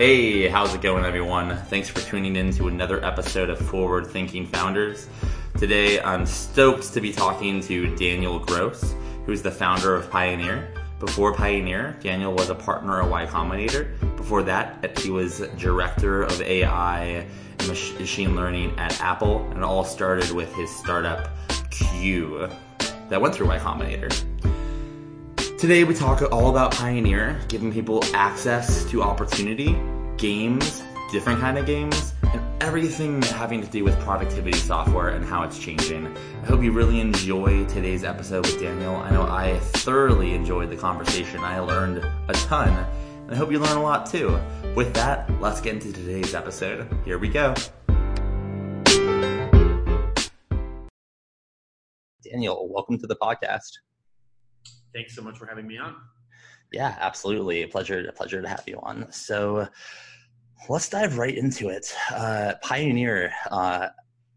Hey, 0.00 0.48
how's 0.48 0.74
it 0.74 0.80
going, 0.80 1.04
everyone? 1.04 1.54
Thanks 1.66 1.90
for 1.90 2.00
tuning 2.00 2.34
in 2.36 2.52
to 2.52 2.68
another 2.68 3.04
episode 3.04 3.50
of 3.50 3.58
Forward 3.58 4.06
Thinking 4.06 4.46
Founders. 4.46 5.10
Today, 5.58 6.00
I'm 6.00 6.24
stoked 6.24 6.94
to 6.94 7.02
be 7.02 7.12
talking 7.12 7.60
to 7.64 7.94
Daniel 7.96 8.38
Gross, 8.38 8.94
who's 9.26 9.42
the 9.42 9.50
founder 9.50 9.94
of 9.94 10.10
Pioneer. 10.10 10.72
Before 11.00 11.34
Pioneer, 11.34 11.98
Daniel 12.00 12.32
was 12.32 12.48
a 12.48 12.54
partner 12.54 13.02
at 13.02 13.10
Y 13.10 13.26
Combinator. 13.26 14.16
Before 14.16 14.42
that, 14.44 14.98
he 15.00 15.10
was 15.10 15.40
director 15.58 16.22
of 16.22 16.40
AI 16.40 17.26
and 17.58 17.68
machine 17.68 18.34
learning 18.34 18.78
at 18.78 18.98
Apple, 19.02 19.46
and 19.50 19.58
it 19.58 19.64
all 19.64 19.84
started 19.84 20.30
with 20.30 20.50
his 20.54 20.74
startup 20.74 21.28
Cue 21.68 22.48
that 23.10 23.20
went 23.20 23.34
through 23.34 23.48
Y 23.48 23.58
Combinator. 23.58 24.29
Today 25.60 25.84
we 25.84 25.92
talk 25.92 26.22
all 26.32 26.48
about 26.48 26.72
Pioneer, 26.72 27.38
giving 27.48 27.70
people 27.70 28.02
access 28.14 28.82
to 28.86 29.02
opportunity, 29.02 29.78
games, 30.16 30.82
different 31.12 31.38
kind 31.38 31.58
of 31.58 31.66
games, 31.66 32.14
and 32.22 32.62
everything 32.62 33.20
having 33.20 33.60
to 33.60 33.66
do 33.66 33.84
with 33.84 33.94
productivity 34.00 34.56
software 34.56 35.10
and 35.10 35.22
how 35.22 35.42
it's 35.42 35.58
changing. 35.58 36.16
I 36.42 36.46
hope 36.46 36.62
you 36.62 36.72
really 36.72 36.98
enjoy 36.98 37.66
today's 37.66 38.04
episode 38.04 38.46
with 38.46 38.58
Daniel. 38.58 38.96
I 38.96 39.10
know 39.10 39.24
I 39.24 39.58
thoroughly 39.58 40.32
enjoyed 40.32 40.70
the 40.70 40.78
conversation. 40.78 41.40
I 41.40 41.58
learned 41.58 41.98
a 41.98 42.32
ton, 42.32 42.70
and 42.70 43.30
I 43.30 43.36
hope 43.36 43.52
you 43.52 43.58
learn 43.58 43.76
a 43.76 43.82
lot 43.82 44.06
too. 44.06 44.40
With 44.74 44.94
that, 44.94 45.30
let's 45.42 45.60
get 45.60 45.74
into 45.74 45.92
today's 45.92 46.34
episode. 46.34 46.88
Here 47.04 47.18
we 47.18 47.28
go. 47.28 47.54
Daniel, 52.24 52.66
welcome 52.72 52.98
to 52.98 53.06
the 53.06 53.16
podcast 53.16 53.72
thanks 54.94 55.14
so 55.14 55.22
much 55.22 55.38
for 55.38 55.46
having 55.46 55.66
me 55.66 55.78
on. 55.78 55.96
Yeah, 56.72 56.96
absolutely. 57.00 57.62
A 57.62 57.68
pleasure, 57.68 58.06
a 58.08 58.12
pleasure 58.12 58.40
to 58.42 58.48
have 58.48 58.64
you 58.66 58.78
on. 58.82 59.10
So 59.10 59.66
let's 60.68 60.88
dive 60.88 61.18
right 61.18 61.36
into 61.36 61.68
it. 61.68 61.92
Uh, 62.12 62.54
Pioneer, 62.62 63.32
uh, 63.50 63.88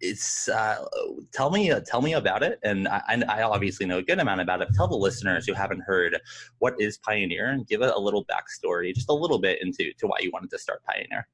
it's 0.04 0.50
uh, 0.50 0.84
tell 1.32 1.50
me 1.50 1.72
uh, 1.72 1.80
tell 1.80 2.02
me 2.02 2.14
about 2.14 2.44
it, 2.44 2.60
and 2.64 2.88
I, 2.90 3.24
I, 3.30 3.44
obviously 3.44 3.86
know 3.86 4.00
a 4.00 4.04
good 4.04 4.20
amount 4.20 4.42
about 4.42 4.62
it. 4.62 4.68
Tell 4.76 4.88
the 4.88 4.98
listeners 4.98 5.48
who 5.48 5.54
haven't 5.54 5.80
heard 5.80 6.20
what 6.60 6.74
is 6.78 6.98
Pioneer, 6.98 7.52
and 7.52 7.66
give 7.66 7.82
it 7.82 7.94
a 7.96 7.98
little 7.98 8.26
backstory, 8.26 8.94
just 8.94 9.10
a 9.10 9.14
little 9.14 9.40
bit 9.40 9.62
into 9.62 9.94
to 9.98 10.08
why 10.08 10.18
you 10.20 10.30
wanted 10.34 10.50
to 10.50 10.60
start 10.60 10.84
Pioneer. 10.84 11.26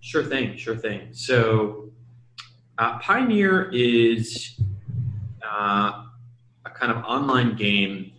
Sure 0.00 0.22
thing, 0.22 0.56
sure 0.56 0.76
thing. 0.76 1.08
So, 1.12 1.90
uh, 2.76 2.98
Pioneer 2.98 3.70
is 3.72 4.60
uh, 5.42 6.04
kind 6.78 6.92
of 6.92 6.98
online 7.04 7.56
game 7.56 8.12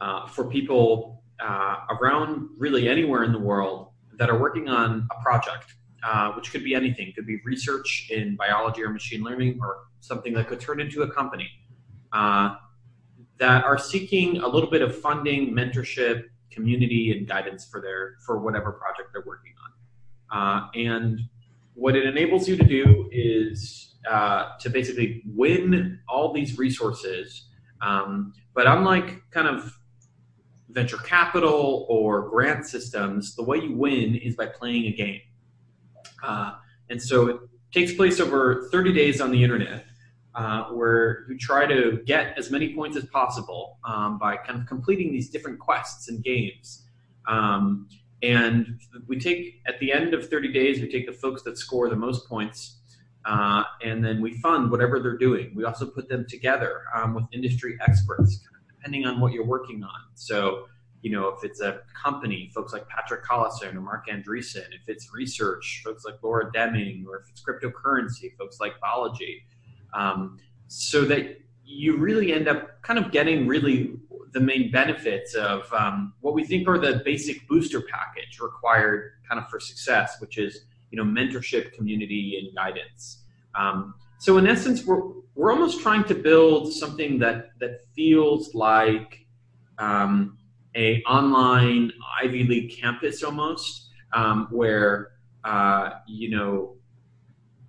uh, 0.00 0.26
for 0.26 0.44
people 0.44 1.22
uh, 1.40 1.76
around 1.90 2.48
really 2.58 2.88
anywhere 2.88 3.24
in 3.24 3.32
the 3.32 3.38
world 3.38 3.88
that 4.18 4.28
are 4.28 4.38
working 4.38 4.68
on 4.68 5.08
a 5.10 5.22
project, 5.22 5.74
uh, 6.02 6.32
which 6.32 6.50
could 6.50 6.64
be 6.64 6.74
anything. 6.74 7.12
Could 7.14 7.26
be 7.26 7.38
research 7.44 8.08
in 8.10 8.36
biology 8.36 8.82
or 8.82 8.90
machine 8.90 9.22
learning, 9.22 9.58
or 9.60 9.78
something 10.00 10.34
that 10.34 10.48
could 10.48 10.60
turn 10.60 10.80
into 10.80 11.02
a 11.02 11.10
company. 11.10 11.48
Uh, 12.12 12.56
that 13.38 13.64
are 13.64 13.78
seeking 13.78 14.38
a 14.42 14.46
little 14.46 14.70
bit 14.70 14.82
of 14.82 14.94
funding, 15.00 15.54
mentorship, 15.54 16.24
community, 16.50 17.12
and 17.16 17.26
guidance 17.26 17.64
for 17.64 17.80
their 17.80 18.16
for 18.26 18.38
whatever 18.38 18.72
project 18.72 19.10
they're 19.12 19.24
working 19.26 19.52
on. 19.64 19.70
Uh, 20.38 20.68
and 20.74 21.20
what 21.74 21.96
it 21.96 22.04
enables 22.04 22.46
you 22.46 22.56
to 22.56 22.64
do 22.64 23.08
is 23.10 23.94
uh, 24.10 24.50
to 24.60 24.68
basically 24.68 25.22
win 25.26 25.98
all 26.08 26.32
these 26.32 26.58
resources 26.58 27.46
um, 27.80 28.32
but 28.54 28.66
unlike 28.66 29.22
kind 29.30 29.48
of 29.48 29.78
venture 30.70 30.98
capital 30.98 31.86
or 31.88 32.28
grant 32.28 32.66
systems, 32.66 33.34
the 33.34 33.42
way 33.42 33.58
you 33.58 33.74
win 33.74 34.14
is 34.16 34.36
by 34.36 34.46
playing 34.46 34.86
a 34.86 34.92
game. 34.92 35.20
Uh, 36.22 36.52
and 36.88 37.02
so 37.02 37.28
it 37.28 37.36
takes 37.72 37.92
place 37.92 38.20
over 38.20 38.68
30 38.70 38.92
days 38.92 39.20
on 39.20 39.30
the 39.30 39.42
internet. 39.42 39.84
Uh, 40.32 40.66
where 40.66 41.26
you 41.28 41.36
try 41.36 41.66
to 41.66 42.00
get 42.06 42.38
as 42.38 42.52
many 42.52 42.72
points 42.72 42.96
as 42.96 43.04
possible 43.06 43.78
um, 43.84 44.16
by 44.16 44.36
kind 44.36 44.60
of 44.60 44.64
completing 44.64 45.10
these 45.10 45.28
different 45.28 45.58
quests 45.58 46.08
and 46.08 46.22
games. 46.22 46.86
Um, 47.26 47.88
and 48.22 48.78
we 49.08 49.18
take, 49.18 49.60
at 49.66 49.80
the 49.80 49.92
end 49.92 50.14
of 50.14 50.30
30 50.30 50.52
days, 50.52 50.80
we 50.80 50.88
take 50.88 51.06
the 51.06 51.12
folks 51.12 51.42
that 51.42 51.58
score 51.58 51.88
the 51.88 51.96
most 51.96 52.28
points 52.28 52.79
uh, 53.24 53.64
and 53.82 54.04
then 54.04 54.20
we 54.20 54.38
fund 54.38 54.70
whatever 54.70 54.98
they're 55.00 55.18
doing. 55.18 55.52
We 55.54 55.64
also 55.64 55.86
put 55.86 56.08
them 56.08 56.26
together 56.28 56.82
um, 56.94 57.14
with 57.14 57.24
industry 57.32 57.78
experts, 57.86 58.40
depending 58.68 59.06
on 59.06 59.20
what 59.20 59.32
you're 59.32 59.46
working 59.46 59.82
on. 59.82 60.00
So, 60.14 60.66
you 61.02 61.10
know, 61.10 61.28
if 61.28 61.44
it's 61.44 61.60
a 61.60 61.80
company, 62.00 62.50
folks 62.54 62.72
like 62.72 62.88
Patrick 62.88 63.24
Collison 63.24 63.74
or 63.74 63.80
Marc 63.80 64.08
Andreessen. 64.08 64.66
If 64.72 64.88
it's 64.88 65.12
research, 65.12 65.82
folks 65.84 66.04
like 66.04 66.16
Laura 66.22 66.50
Deming. 66.52 67.04
Or 67.08 67.18
if 67.18 67.28
it's 67.30 67.42
cryptocurrency, 67.42 68.36
folks 68.38 68.58
like 68.60 68.74
Balaji. 68.82 69.42
Um, 69.92 70.38
so 70.68 71.04
that 71.06 71.40
you 71.64 71.96
really 71.96 72.32
end 72.32 72.48
up 72.48 72.82
kind 72.82 72.98
of 72.98 73.12
getting 73.12 73.46
really 73.46 73.98
the 74.32 74.40
main 74.40 74.70
benefits 74.70 75.34
of 75.34 75.72
um, 75.72 76.14
what 76.20 76.34
we 76.34 76.44
think 76.44 76.68
are 76.68 76.78
the 76.78 77.02
basic 77.04 77.46
booster 77.48 77.80
package 77.80 78.38
required 78.40 79.12
kind 79.28 79.40
of 79.40 79.48
for 79.48 79.58
success, 79.58 80.20
which 80.20 80.38
is 80.38 80.64
you 80.90 80.96
know 80.96 81.04
mentorship, 81.04 81.72
community, 81.72 82.38
and 82.40 82.54
guidance. 82.54 83.24
Um, 83.54 83.94
so 84.18 84.38
in 84.38 84.46
essence, 84.46 84.84
we're 84.84 85.02
we're 85.34 85.52
almost 85.52 85.80
trying 85.80 86.04
to 86.04 86.14
build 86.14 86.72
something 86.72 87.18
that 87.20 87.50
that 87.60 87.84
feels 87.94 88.54
like 88.54 89.26
um, 89.78 90.38
a 90.76 91.02
online 91.04 91.92
Ivy 92.22 92.44
League 92.44 92.76
campus 92.78 93.22
almost, 93.22 93.88
um, 94.12 94.48
where 94.50 95.12
uh, 95.44 95.90
you 96.06 96.30
know 96.30 96.76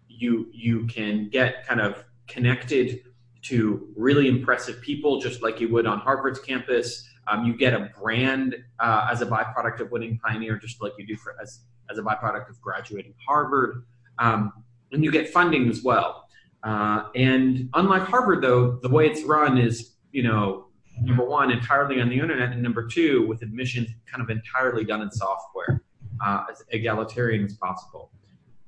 you 0.08 0.48
you 0.52 0.86
can 0.88 1.30
get 1.30 1.66
kind 1.66 1.82
of 1.82 2.04
connected 2.28 3.02
to 3.44 3.88
really 3.96 4.28
impressive 4.28 4.82
people, 4.82 5.20
just 5.20 5.42
like 5.42 5.60
you 5.60 5.70
would 5.70 5.88
on 5.88 6.00
Harvard's 6.00 6.40
campus. 6.40 7.08
Um, 7.28 7.46
you 7.46 7.56
get 7.56 7.74
a 7.74 7.92
brand 8.00 8.56
uh, 8.80 9.08
as 9.12 9.22
a 9.22 9.26
byproduct 9.26 9.80
of 9.80 9.92
winning 9.92 10.20
Pioneer, 10.20 10.58
just 10.58 10.82
like 10.82 10.94
you 10.98 11.06
do 11.06 11.16
for 11.16 11.36
as 11.42 11.62
as 11.92 11.98
a 11.98 12.02
byproduct 12.02 12.50
of 12.50 12.60
graduating 12.62 13.14
Harvard. 13.28 13.84
Um, 14.20 14.54
and 14.92 15.04
you 15.04 15.12
get 15.12 15.30
funding 15.30 15.70
as 15.70 15.84
well. 15.84 16.28
Uh, 16.64 17.04
and 17.16 17.70
unlike 17.74 18.04
Harvard, 18.04 18.42
though, 18.44 18.80
the 18.82 18.90
way 18.90 19.08
it's 19.08 19.24
run 19.24 19.58
is, 19.58 19.96
you 20.12 20.24
know, 20.24 20.68
number 21.02 21.26
one, 21.26 21.52
entirely 21.52 22.00
on 22.02 22.10
the 22.10 22.20
internet, 22.20 22.52
and 22.52 22.62
number 22.62 22.88
two, 22.88 23.28
with 23.28 23.42
admissions 23.42 23.90
kind 24.06 24.22
of 24.22 24.30
entirely 24.30 24.84
done 24.84 25.02
in 25.02 25.12
software, 25.12 25.84
uh, 26.24 26.44
as 26.52 26.64
egalitarian 26.70 27.46
as 27.46 27.54
possible. 27.58 28.12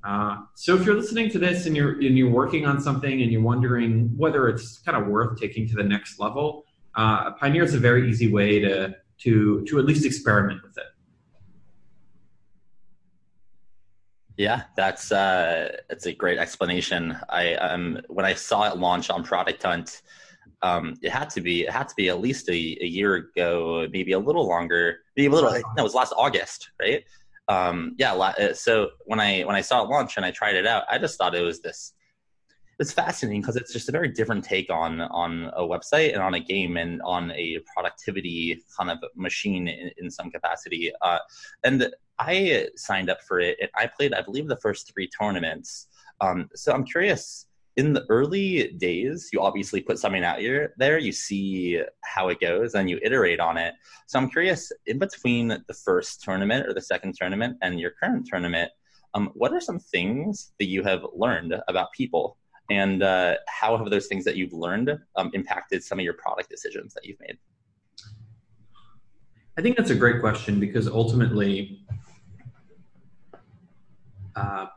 Uh, 0.04 0.38
so 0.56 0.76
if 0.76 0.86
you're 0.86 0.96
listening 0.96 1.30
to 1.30 1.40
this 1.40 1.66
and 1.66 1.78
you're 1.78 1.94
and 1.94 2.18
you're 2.18 2.30
working 2.30 2.66
on 2.66 2.82
something 2.82 3.22
and 3.22 3.32
you're 3.32 3.42
wondering 3.42 4.12
whether 4.18 4.50
it's 4.50 4.80
kind 4.80 4.98
of 4.98 5.08
worth 5.08 5.40
taking 5.40 5.68
to 5.70 5.76
the 5.76 5.84
next 5.84 6.20
level, 6.20 6.66
uh, 6.96 7.32
Pioneer 7.32 7.64
is 7.64 7.74
a 7.74 7.80
very 7.80 8.10
easy 8.10 8.32
way 8.32 8.60
to 8.60 8.96
to 9.20 9.64
to 9.66 9.80
at 9.80 9.86
least 9.86 10.06
experiment 10.06 10.62
with 10.62 10.78
it. 10.78 10.88
Yeah, 14.38 14.64
that's 14.76 15.12
uh, 15.12 15.78
that's 15.90 16.08
a 16.08 16.14
great 16.14 16.40
explanation. 16.40 17.18
I 17.30 17.54
um, 17.56 18.00
when 18.08 18.26
I 18.26 18.34
saw 18.34 18.72
it 18.72 18.78
launch 18.78 19.10
on 19.10 19.24
Product 19.24 19.62
Hunt, 19.62 20.02
um, 20.64 20.96
it 21.04 21.12
had 21.12 21.30
to 21.32 21.42
be 21.42 21.64
it 21.64 21.70
had 21.70 21.88
to 21.90 21.96
be 21.96 22.10
at 22.10 22.20
least 22.20 22.50
a, 22.50 22.54
a 22.54 22.86
year 22.86 23.16
ago, 23.16 23.88
maybe 23.92 24.14
a 24.14 24.20
little 24.20 24.48
longer, 24.48 25.00
maybe 25.16 25.28
a 25.28 25.32
little. 25.32 25.52
No, 25.52 25.62
it 25.78 25.84
was 25.84 25.94
last 25.94 26.14
August, 26.18 26.72
right? 26.82 27.04
Um, 27.48 27.96
yeah. 28.00 28.14
Uh, 28.14 28.54
so 28.54 28.90
when 29.06 29.20
I 29.20 29.42
when 29.42 29.56
I 29.56 29.62
saw 29.62 29.84
it 29.84 29.90
launch 29.90 30.18
and 30.18 30.26
I 30.26 30.32
tried 30.32 30.56
it 30.56 30.66
out, 30.66 30.86
I 30.90 30.98
just 30.98 31.18
thought 31.18 31.36
it 31.36 31.42
was 31.42 31.62
this. 31.62 31.94
It's 32.84 32.92
fascinating 32.92 33.40
because 33.40 33.56
it's 33.56 33.72
just 33.72 33.88
a 33.88 33.94
very 33.94 34.10
different 34.10 34.44
take 34.44 34.70
on 34.70 35.00
on 35.00 35.50
a 35.56 35.62
website 35.62 36.12
and 36.12 36.22
on 36.22 36.34
a 36.34 36.40
game 36.42 36.76
and 36.76 37.02
on 37.04 37.32
a 37.32 37.60
productivity 37.74 38.62
kind 38.78 38.92
of 38.92 38.98
machine 39.16 39.70
in, 39.70 39.90
in 40.00 40.12
some 40.12 40.30
capacity. 40.30 40.92
Uh, 41.02 41.20
and 41.64 41.88
I 42.20 42.68
signed 42.76 43.10
up 43.10 43.22
for 43.22 43.40
it 43.40 43.58
and 43.62 43.70
I 43.78 43.88
played, 43.88 44.14
I 44.14 44.22
believe, 44.22 44.50
the 44.50 44.58
first 44.58 44.92
three 44.92 45.08
tournaments. 45.08 45.88
Um, 46.20 46.50
so 46.56 46.74
I'm 46.74 46.84
curious. 46.84 47.46
In 47.78 47.94
the 47.94 48.06
early 48.10 48.74
days, 48.74 49.30
you 49.32 49.40
obviously 49.40 49.80
put 49.80 49.98
something 49.98 50.26
out 50.26 50.40
there, 50.78 50.98
you 50.98 51.14
see 51.14 51.82
how 52.04 52.28
it 52.28 52.42
goes, 52.42 52.76
and 52.76 52.90
you 52.90 53.00
iterate 53.02 53.40
on 53.40 53.56
it. 53.56 53.76
So 54.08 54.20
I'm 54.20 54.30
curious, 54.30 54.74
in 54.88 55.00
between 55.00 55.48
the 55.48 55.78
first 55.86 56.22
tournament 56.22 56.68
or 56.68 56.74
the 56.74 56.82
second 56.82 57.16
tournament 57.16 57.58
and 57.62 57.80
your 57.80 57.92
current 57.92 58.28
tournament, 58.28 58.72
um, 59.14 59.32
what 59.36 59.54
are 59.54 59.62
some 59.62 59.80
things 59.80 60.52
that 60.60 60.66
you 60.66 60.84
have 60.84 61.06
learned 61.16 61.56
about 61.70 61.94
people 61.94 62.38
and 62.70 63.04
uh, 63.04 63.36
how 63.48 63.78
have 63.78 63.90
those 63.90 64.08
things 64.08 64.24
that 64.26 64.36
you've 64.36 64.54
learned 64.54 64.98
um, 65.16 65.32
impacted 65.34 65.84
some 65.84 66.00
of 66.00 66.06
your 66.06 66.14
product 66.14 66.50
decisions 66.50 66.94
that 66.94 67.06
you've 67.06 67.20
made? 67.20 67.38
I 69.58 69.62
think 69.62 69.78
that's 69.78 69.92
a 69.92 69.96
great 69.96 70.20
question 70.20 70.60
because 70.60 70.88
ultimately, 70.88 71.86
uh, 74.36 74.68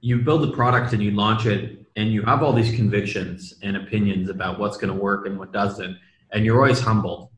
you 0.00 0.18
build 0.18 0.48
a 0.48 0.52
product 0.52 0.92
and 0.92 1.02
you 1.02 1.10
launch 1.10 1.46
it 1.46 1.84
and 1.96 2.12
you 2.12 2.22
have 2.22 2.42
all 2.42 2.52
these 2.52 2.74
convictions 2.74 3.54
and 3.62 3.76
opinions 3.76 4.28
about 4.28 4.58
what's 4.58 4.76
going 4.76 4.92
to 4.92 5.00
work 5.00 5.26
and 5.26 5.38
what 5.38 5.52
doesn't 5.52 5.96
and 6.32 6.44
you're 6.44 6.56
always 6.56 6.78
humbled 6.78 7.30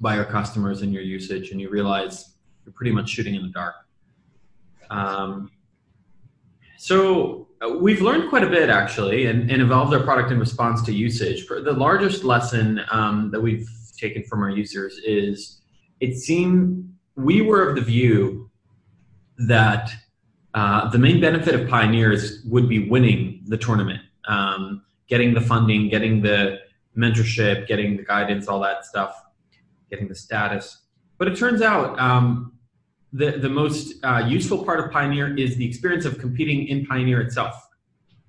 by 0.00 0.14
your 0.14 0.24
customers 0.24 0.82
and 0.82 0.92
your 0.92 1.02
usage 1.02 1.50
and 1.50 1.60
you 1.60 1.70
realize 1.70 2.34
you're 2.64 2.72
pretty 2.72 2.90
much 2.90 3.08
shooting 3.08 3.34
in 3.34 3.42
the 3.42 3.48
dark 3.48 3.74
Um, 4.90 5.50
so 6.76 7.48
we've 7.68 8.00
learned 8.00 8.30
quite 8.30 8.42
a 8.42 8.48
bit 8.48 8.70
actually, 8.70 9.26
and, 9.26 9.50
and, 9.50 9.60
evolved 9.60 9.92
our 9.92 10.02
product 10.02 10.30
in 10.32 10.38
response 10.38 10.82
to 10.82 10.92
usage. 10.92 11.46
The 11.46 11.72
largest 11.72 12.24
lesson 12.24 12.80
um, 12.90 13.30
that 13.32 13.40
we've 13.40 13.68
taken 13.98 14.24
from 14.24 14.42
our 14.42 14.50
users 14.50 14.98
is 15.04 15.60
it 16.00 16.16
seemed 16.16 16.90
we 17.16 17.42
were 17.42 17.68
of 17.68 17.76
the 17.76 17.82
view 17.82 18.50
that 19.46 19.90
uh, 20.54 20.88
the 20.90 20.98
main 20.98 21.20
benefit 21.20 21.54
of 21.54 21.68
pioneers 21.68 22.42
would 22.44 22.68
be 22.68 22.88
winning 22.88 23.42
the 23.46 23.56
tournament, 23.56 24.00
um, 24.26 24.82
getting 25.06 25.34
the 25.34 25.40
funding, 25.40 25.88
getting 25.88 26.22
the 26.22 26.58
mentorship, 26.96 27.66
getting 27.66 27.96
the 27.96 28.02
guidance, 28.02 28.48
all 28.48 28.60
that 28.60 28.84
stuff, 28.84 29.22
getting 29.90 30.08
the 30.08 30.14
status. 30.14 30.78
But 31.18 31.28
it 31.28 31.36
turns 31.36 31.62
out 31.62 31.98
um, 32.00 32.54
the, 33.12 33.32
the 33.32 33.48
most 33.48 33.94
uh, 34.04 34.24
useful 34.26 34.64
part 34.64 34.80
of 34.80 34.90
Pioneer 34.90 35.36
is 35.36 35.56
the 35.56 35.66
experience 35.66 36.04
of 36.04 36.18
competing 36.18 36.68
in 36.68 36.86
Pioneer 36.86 37.20
itself. 37.20 37.68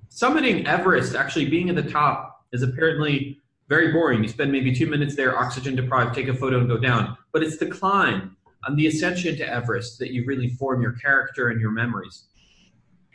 Summiting 0.10 0.66
Everest, 0.66 1.16
actually 1.16 1.46
being 1.46 1.70
at 1.70 1.76
the 1.76 1.90
top, 1.90 2.46
is 2.52 2.64
apparently 2.64 3.40
very 3.70 3.92
boring. 3.94 4.24
You 4.24 4.30
spend 4.30 4.52
maybe 4.52 4.76
two 4.76 4.88
minutes 4.88 5.16
there, 5.16 5.38
oxygen 5.38 5.76
deprived, 5.76 6.14
take 6.14 6.28
a 6.28 6.34
photo 6.34 6.60
and 6.60 6.68
go 6.68 6.78
down. 6.78 7.16
But 7.32 7.44
it's 7.44 7.58
the 7.58 7.68
climb 7.68 8.36
and 8.66 8.78
the 8.78 8.88
ascension 8.88 9.38
to 9.38 9.48
Everest 9.48 10.00
that 10.00 10.12
you 10.12 10.26
really 10.26 10.50
form 10.50 10.82
your 10.82 10.94
character 10.94 11.50
and 11.50 11.62
your 11.62 11.72
memories. 11.72 12.26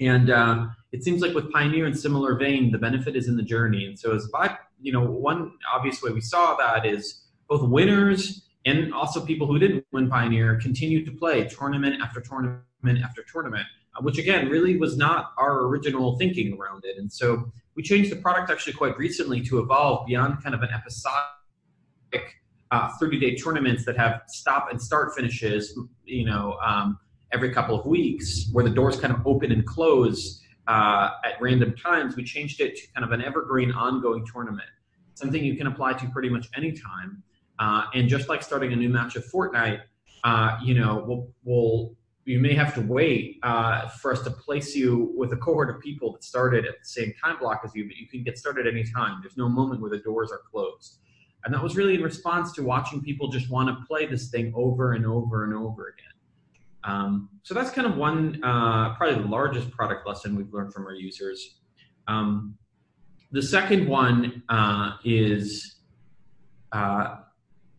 And 0.00 0.30
uh, 0.30 0.66
it 0.92 1.04
seems 1.04 1.20
like 1.20 1.34
with 1.34 1.52
Pioneer 1.52 1.86
in 1.86 1.94
similar 1.94 2.36
vein, 2.36 2.70
the 2.70 2.78
benefit 2.78 3.16
is 3.16 3.28
in 3.28 3.36
the 3.36 3.42
journey. 3.42 3.86
And 3.86 3.98
so 3.98 4.14
as 4.14 4.26
by, 4.28 4.56
you 4.80 4.92
know, 4.92 5.02
one 5.02 5.52
obvious 5.72 6.02
way 6.02 6.12
we 6.12 6.20
saw 6.20 6.56
that 6.56 6.86
is 6.86 7.24
both 7.48 7.68
winners 7.68 8.45
and 8.66 8.92
also 8.92 9.24
people 9.24 9.46
who 9.46 9.58
didn't 9.58 9.86
win 9.92 10.10
Pioneer 10.10 10.56
continued 10.60 11.06
to 11.06 11.12
play 11.12 11.44
tournament 11.46 12.02
after 12.02 12.20
tournament 12.20 12.64
after 13.02 13.22
tournament, 13.22 13.64
uh, 13.96 14.02
which 14.02 14.18
again 14.18 14.48
really 14.48 14.76
was 14.76 14.96
not 14.96 15.32
our 15.38 15.66
original 15.66 16.18
thinking 16.18 16.58
around 16.60 16.84
it. 16.84 16.98
And 16.98 17.10
so 17.10 17.50
we 17.76 17.82
changed 17.82 18.10
the 18.10 18.16
product 18.16 18.50
actually 18.50 18.72
quite 18.72 18.98
recently 18.98 19.40
to 19.42 19.60
evolve 19.60 20.06
beyond 20.06 20.42
kind 20.42 20.54
of 20.54 20.62
an 20.62 20.70
episodic 20.74 22.34
uh, 22.72 22.90
30 22.98 23.20
day 23.20 23.36
tournaments 23.36 23.84
that 23.84 23.96
have 23.96 24.22
stop 24.26 24.68
and 24.70 24.82
start 24.82 25.14
finishes, 25.14 25.78
you 26.04 26.26
know, 26.26 26.58
um, 26.64 26.98
every 27.32 27.52
couple 27.52 27.78
of 27.78 27.86
weeks 27.86 28.48
where 28.52 28.64
the 28.64 28.70
doors 28.70 28.98
kind 28.98 29.12
of 29.12 29.24
open 29.26 29.52
and 29.52 29.64
close 29.64 30.42
uh, 30.66 31.10
at 31.24 31.40
random 31.40 31.74
times. 31.76 32.16
We 32.16 32.24
changed 32.24 32.60
it 32.60 32.76
to 32.76 32.82
kind 32.94 33.04
of 33.04 33.12
an 33.12 33.22
evergreen 33.22 33.70
ongoing 33.70 34.26
tournament, 34.26 34.68
something 35.14 35.44
you 35.44 35.56
can 35.56 35.68
apply 35.68 35.92
to 35.94 36.08
pretty 36.08 36.28
much 36.28 36.48
any 36.56 36.72
time. 36.72 37.22
Uh, 37.58 37.84
and 37.94 38.08
just 38.08 38.28
like 38.28 38.42
starting 38.42 38.72
a 38.72 38.76
new 38.76 38.88
match 38.88 39.16
of 39.16 39.24
Fortnite, 39.24 39.80
uh, 40.24 40.58
you 40.62 40.74
know, 40.74 41.04
we'll, 41.06 41.28
we'll, 41.44 41.96
you 42.24 42.40
may 42.40 42.54
have 42.54 42.74
to 42.74 42.80
wait 42.80 43.38
uh, 43.44 43.88
for 43.88 44.12
us 44.12 44.22
to 44.22 44.30
place 44.30 44.74
you 44.74 45.12
with 45.16 45.32
a 45.32 45.36
cohort 45.36 45.70
of 45.70 45.80
people 45.80 46.12
that 46.12 46.24
started 46.24 46.66
at 46.66 46.74
the 46.80 46.84
same 46.84 47.14
time 47.22 47.38
block 47.38 47.60
as 47.64 47.74
you, 47.74 47.86
but 47.86 47.96
you 47.96 48.08
can 48.08 48.24
get 48.24 48.36
started 48.36 48.66
anytime. 48.66 49.18
There's 49.22 49.36
no 49.36 49.48
moment 49.48 49.80
where 49.80 49.90
the 49.90 49.98
doors 49.98 50.32
are 50.32 50.40
closed. 50.50 50.98
And 51.44 51.54
that 51.54 51.62
was 51.62 51.76
really 51.76 51.94
in 51.94 52.02
response 52.02 52.52
to 52.54 52.62
watching 52.64 53.00
people 53.00 53.28
just 53.28 53.48
want 53.48 53.68
to 53.68 53.84
play 53.86 54.06
this 54.06 54.28
thing 54.30 54.52
over 54.56 54.94
and 54.94 55.06
over 55.06 55.44
and 55.44 55.54
over 55.54 55.94
again. 55.96 56.12
Um, 56.82 57.28
so 57.44 57.54
that's 57.54 57.70
kind 57.70 57.86
of 57.86 57.96
one, 57.96 58.42
uh, 58.42 58.94
probably 58.94 59.22
the 59.22 59.28
largest 59.28 59.70
product 59.70 60.06
lesson 60.06 60.34
we've 60.34 60.52
learned 60.52 60.72
from 60.74 60.86
our 60.86 60.94
users. 60.94 61.58
Um, 62.08 62.56
the 63.30 63.42
second 63.42 63.88
one 63.88 64.42
uh, 64.48 64.92
is 65.04 65.76
uh, 66.72 67.16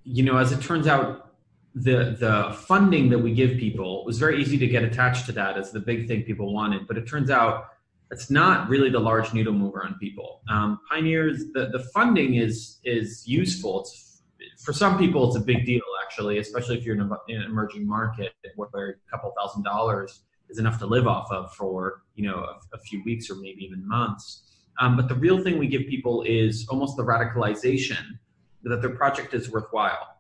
you 0.08 0.24
know, 0.24 0.38
as 0.38 0.52
it 0.52 0.62
turns 0.62 0.88
out, 0.88 1.34
the 1.76 2.16
the 2.20 2.56
funding 2.68 3.10
that 3.10 3.20
we 3.20 3.34
give 3.34 3.58
people 3.58 4.06
was 4.06 4.18
very 4.18 4.42
easy 4.42 4.58
to 4.58 4.68
get 4.68 4.84
attached 4.84 5.26
to 5.28 5.32
that 5.34 5.58
as 5.58 5.72
the 5.72 5.80
big 5.80 6.08
thing 6.08 6.24
people 6.24 6.54
wanted. 6.54 6.88
But 6.88 6.98
it 6.98 7.08
turns 7.08 7.30
out 7.30 7.66
it's 8.10 8.32
not 8.32 8.70
really 8.70 8.90
the 8.90 9.00
large 9.00 9.34
needle 9.34 9.54
mover 9.54 9.84
on 9.84 9.96
people. 10.00 10.42
Um, 10.50 10.80
pioneers, 10.90 11.52
the, 11.54 11.70
the 11.72 11.84
funding 11.94 12.36
is 12.36 12.80
is 12.84 13.28
useful. 13.28 13.82
It's 13.82 14.22
for 14.64 14.74
some 14.74 14.98
people, 14.98 15.28
it's 15.28 15.38
a 15.38 15.42
big 15.42 15.66
deal 15.66 15.82
actually, 16.04 16.40
especially 16.40 16.78
if 16.78 16.86
you're 16.86 16.96
in, 16.96 17.02
a, 17.02 17.10
in 17.28 17.42
an 17.42 17.44
emerging 17.44 17.88
market 17.88 18.34
where 18.56 18.90
a 18.90 19.12
couple 19.12 19.34
thousand 19.38 19.64
dollars 19.64 20.22
is 20.50 20.58
enough 20.58 20.80
to 20.80 20.86
live 20.86 21.06
off 21.06 21.30
of 21.32 21.54
for 21.54 22.04
you 22.16 22.28
know 22.28 22.38
a, 22.38 22.60
a 22.76 22.80
few 22.80 23.04
weeks 23.04 23.30
or 23.30 23.36
maybe 23.36 23.64
even 23.64 23.86
months. 23.88 24.44
Um, 24.80 24.96
but 24.96 25.10
the 25.10 25.16
real 25.16 25.44
thing 25.44 25.58
we 25.58 25.68
give 25.68 25.82
people 25.88 26.24
is 26.24 26.66
almost 26.70 26.98
the 26.98 27.04
radicalization 27.04 28.20
that 28.68 28.82
their 28.82 28.96
project 28.96 29.34
is 29.34 29.50
worthwhile. 29.50 30.18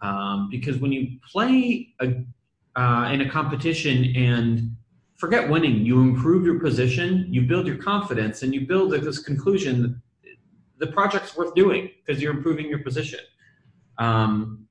Um, 0.00 0.48
because 0.50 0.78
when 0.78 0.92
you 0.92 1.18
play 1.30 1.94
a, 2.00 2.24
uh, 2.76 3.10
in 3.12 3.20
a 3.22 3.28
competition 3.28 4.14
and 4.16 4.76
forget 5.16 5.48
winning, 5.48 5.84
you 5.84 6.00
improve 6.00 6.44
your 6.44 6.60
position, 6.60 7.26
you 7.28 7.42
build 7.42 7.66
your 7.66 7.76
confidence, 7.76 8.42
and 8.42 8.54
you 8.54 8.66
build 8.66 8.92
this 8.92 9.18
conclusion 9.18 9.82
that 9.82 10.36
the 10.78 10.86
project's 10.86 11.36
worth 11.36 11.54
doing 11.54 11.90
because 12.06 12.22
you're 12.22 12.32
improving 12.32 12.68
your 12.68 12.78
position. 12.78 13.20
Um, 13.98 14.66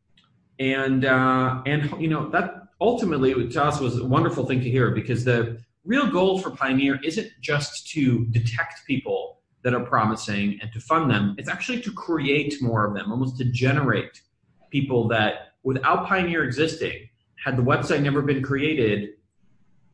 and 0.59 1.05
uh, 1.05 1.61
and 1.65 1.91
you 1.99 2.07
know 2.07 2.29
that 2.29 2.63
ultimately 2.79 3.49
to 3.49 3.63
us 3.63 3.79
was 3.79 3.99
a 3.99 4.05
wonderful 4.05 4.45
thing 4.45 4.61
to 4.61 4.69
hear 4.69 4.91
because 4.91 5.23
the 5.23 5.61
real 5.85 6.09
goal 6.09 6.39
for 6.39 6.51
Pioneer 6.51 6.99
isn't 7.03 7.29
just 7.41 7.87
to 7.91 8.25
detect 8.27 8.85
people 8.85 9.26
that 9.67 9.73
are 9.73 9.83
promising 9.83 10.57
and 10.61 10.71
to 10.71 10.79
fund 10.79 11.11
them. 11.11 11.35
It's 11.37 11.49
actually 11.49 11.81
to 11.81 11.91
create 11.91 12.61
more 12.61 12.85
of 12.85 12.93
them, 12.93 13.11
almost 13.11 13.37
to 13.39 13.43
generate 13.43 14.21
people 14.71 15.09
that 15.09 15.55
without 15.63 16.07
Pioneer 16.07 16.45
existing, 16.45 17.09
had 17.43 17.57
the 17.57 17.61
website 17.61 18.01
never 18.01 18.21
been 18.21 18.41
created, 18.41 19.09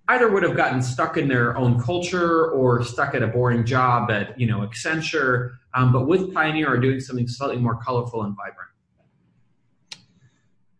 either 0.09 0.29
would 0.29 0.43
have 0.43 0.55
gotten 0.55 0.79
stuck 0.79 1.17
in 1.17 1.27
their 1.27 1.57
own 1.57 1.81
culture 1.81 2.51
or 2.51 2.83
stuck 2.83 3.15
at 3.15 3.23
a 3.23 3.27
boring 3.27 3.65
job 3.65 4.11
at 4.11 4.39
you 4.39 4.45
know 4.45 4.59
Accenture, 4.59 5.55
um, 5.73 5.91
but 5.91 6.05
with 6.05 6.31
Pioneer 6.31 6.67
are 6.67 6.77
doing 6.77 6.99
something 6.99 7.27
slightly 7.27 7.57
more 7.57 7.81
colorful 7.83 8.21
and 8.21 8.35
vibrant. 8.35 8.69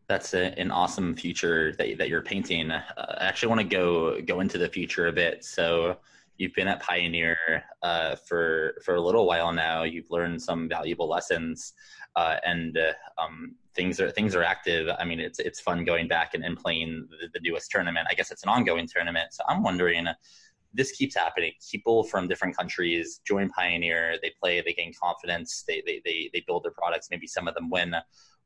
That's 0.08 0.36
a, 0.36 0.54
an 0.60 0.70
awesome 0.70 1.16
future 1.16 1.74
that, 1.80 1.98
that 1.98 2.10
you're 2.10 2.22
painting. 2.22 2.70
Uh, 2.70 2.84
I 3.20 3.26
actually 3.26 3.50
want 3.50 3.62
to 3.62 3.68
go 3.68 4.22
go 4.22 4.40
into 4.40 4.60
the 4.60 4.70
future 4.70 5.08
a 5.08 5.12
bit. 5.12 5.44
So 5.44 5.98
you've 6.44 6.54
been 6.54 6.68
at 6.68 6.82
Pioneer 6.82 7.64
uh, 7.82 8.16
for 8.28 8.76
for 8.84 8.96
a 8.96 9.02
little 9.02 9.26
while 9.26 9.54
now. 9.54 9.84
You've 9.84 10.12
learned 10.12 10.42
some 10.42 10.68
valuable 10.68 11.08
lessons, 11.08 11.74
uh, 12.18 12.36
and 12.46 12.78
uh, 12.78 12.92
um, 13.18 13.56
things 13.74 14.02
are 14.02 14.12
things 14.12 14.36
are 14.36 14.44
active. 14.44 14.90
I 15.00 15.06
mean, 15.06 15.22
it's 15.22 15.40
it's 15.40 15.62
fun 15.62 15.86
going 15.86 16.10
back 16.10 16.34
and, 16.34 16.44
and 16.44 16.58
playing 16.58 17.08
the, 17.10 17.30
the, 17.34 17.40
newest 17.40 17.72
tournament. 17.72 18.08
I 18.12 18.14
guess 18.14 18.30
it's 18.30 18.44
an 18.44 18.50
ongoing 18.50 18.88
tournament. 18.88 19.34
So 19.34 19.44
I'm 19.48 19.64
wondering. 19.64 20.08
This 20.76 20.92
keeps 20.92 21.16
happening. 21.16 21.52
People 21.72 22.04
from 22.04 22.28
different 22.28 22.58
countries 22.58 23.22
join 23.28 23.48
Pioneer. 23.50 24.18
They 24.24 24.32
play. 24.42 24.60
They 24.60 24.74
gain 24.74 24.92
confidence. 25.00 25.64
They 25.68 25.84
they 25.86 26.02
they, 26.04 26.32
they 26.34 26.44
build 26.48 26.64
their 26.64 26.72
products. 26.72 27.10
Maybe 27.12 27.28
some 27.28 27.48
of 27.48 27.54
them 27.54 27.70
win 27.70 27.96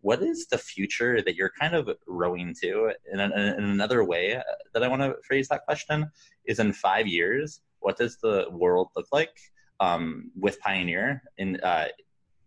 what 0.02 0.22
is 0.22 0.46
the 0.48 0.58
future 0.58 1.22
that 1.24 1.36
you're 1.36 1.52
kind 1.60 1.74
of 1.74 1.90
rowing 2.06 2.54
to? 2.62 2.94
In, 3.12 3.20
in, 3.20 3.32
in 3.32 3.64
another 3.64 4.04
way 4.04 4.40
that 4.74 4.84
I 4.84 4.88
want 4.88 5.02
to 5.02 5.16
phrase 5.28 5.48
that 5.48 5.66
question 5.66 6.12
is 6.46 6.60
in 6.60 6.72
five 6.72 7.08
years, 7.08 7.62
what 7.80 7.98
does 7.98 8.18
the 8.18 8.48
world 8.52 8.90
look 8.96 9.08
like 9.12 9.36
um, 9.80 10.32
with 10.36 10.60
Pioneer, 10.60 11.24
and 11.38 11.62
uh, 11.62 11.86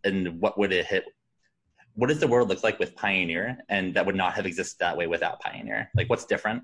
and 0.04 0.40
what 0.40 0.58
would 0.58 0.72
it 0.72 0.86
hit? 0.86 1.04
What 1.94 2.08
does 2.08 2.20
the 2.20 2.28
world 2.28 2.48
look 2.48 2.62
like 2.62 2.78
with 2.78 2.94
Pioneer, 2.94 3.58
and 3.68 3.94
that 3.94 4.06
would 4.06 4.16
not 4.16 4.34
have 4.34 4.46
existed 4.46 4.78
that 4.80 4.96
way 4.96 5.06
without 5.06 5.40
Pioneer? 5.40 5.90
Like, 5.94 6.08
what's 6.08 6.24
different? 6.24 6.62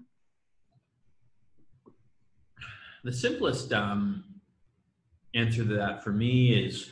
The 3.05 3.13
simplest 3.13 3.73
um, 3.73 4.25
answer 5.35 5.65
to 5.65 5.75
that 5.75 6.03
for 6.03 6.11
me 6.11 6.53
is 6.53 6.91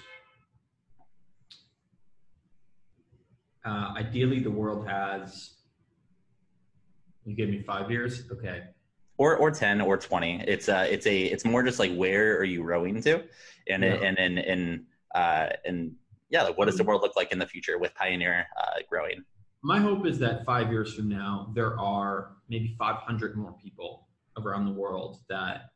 uh, 3.64 3.94
ideally 3.96 4.38
the 4.40 4.50
world 4.50 4.86
has. 4.86 5.50
You 7.24 7.34
give 7.34 7.48
me 7.48 7.62
five 7.62 7.90
years, 7.90 8.24
okay 8.30 8.73
or 9.16 9.36
or 9.36 9.50
10 9.50 9.80
or 9.80 9.96
20 9.96 10.44
it's 10.46 10.68
uh 10.68 10.86
it's 10.88 11.06
a 11.06 11.24
it's 11.24 11.44
more 11.44 11.62
just 11.62 11.78
like 11.78 11.94
where 11.94 12.36
are 12.36 12.44
you 12.44 12.62
rowing 12.62 13.00
to? 13.02 13.22
And 13.68 13.82
yeah. 13.82 13.94
and 13.94 14.18
and 14.18 14.38
and 14.38 14.84
uh 15.14 15.48
and 15.64 15.92
yeah 16.30 16.42
like 16.42 16.58
what 16.58 16.66
does 16.66 16.76
the 16.76 16.84
world 16.84 17.02
look 17.02 17.16
like 17.16 17.32
in 17.32 17.38
the 17.38 17.46
future 17.46 17.78
with 17.78 17.94
pioneer 17.94 18.46
uh 18.56 18.80
growing? 18.88 19.24
My 19.62 19.78
hope 19.78 20.06
is 20.06 20.18
that 20.18 20.44
five 20.44 20.70
years 20.70 20.94
from 20.94 21.08
now 21.08 21.52
there 21.54 21.78
are 21.78 22.32
maybe 22.48 22.74
500 22.78 23.36
more 23.36 23.54
people 23.62 24.08
around 24.36 24.66
the 24.66 24.72
world 24.72 25.20
that 25.28 25.70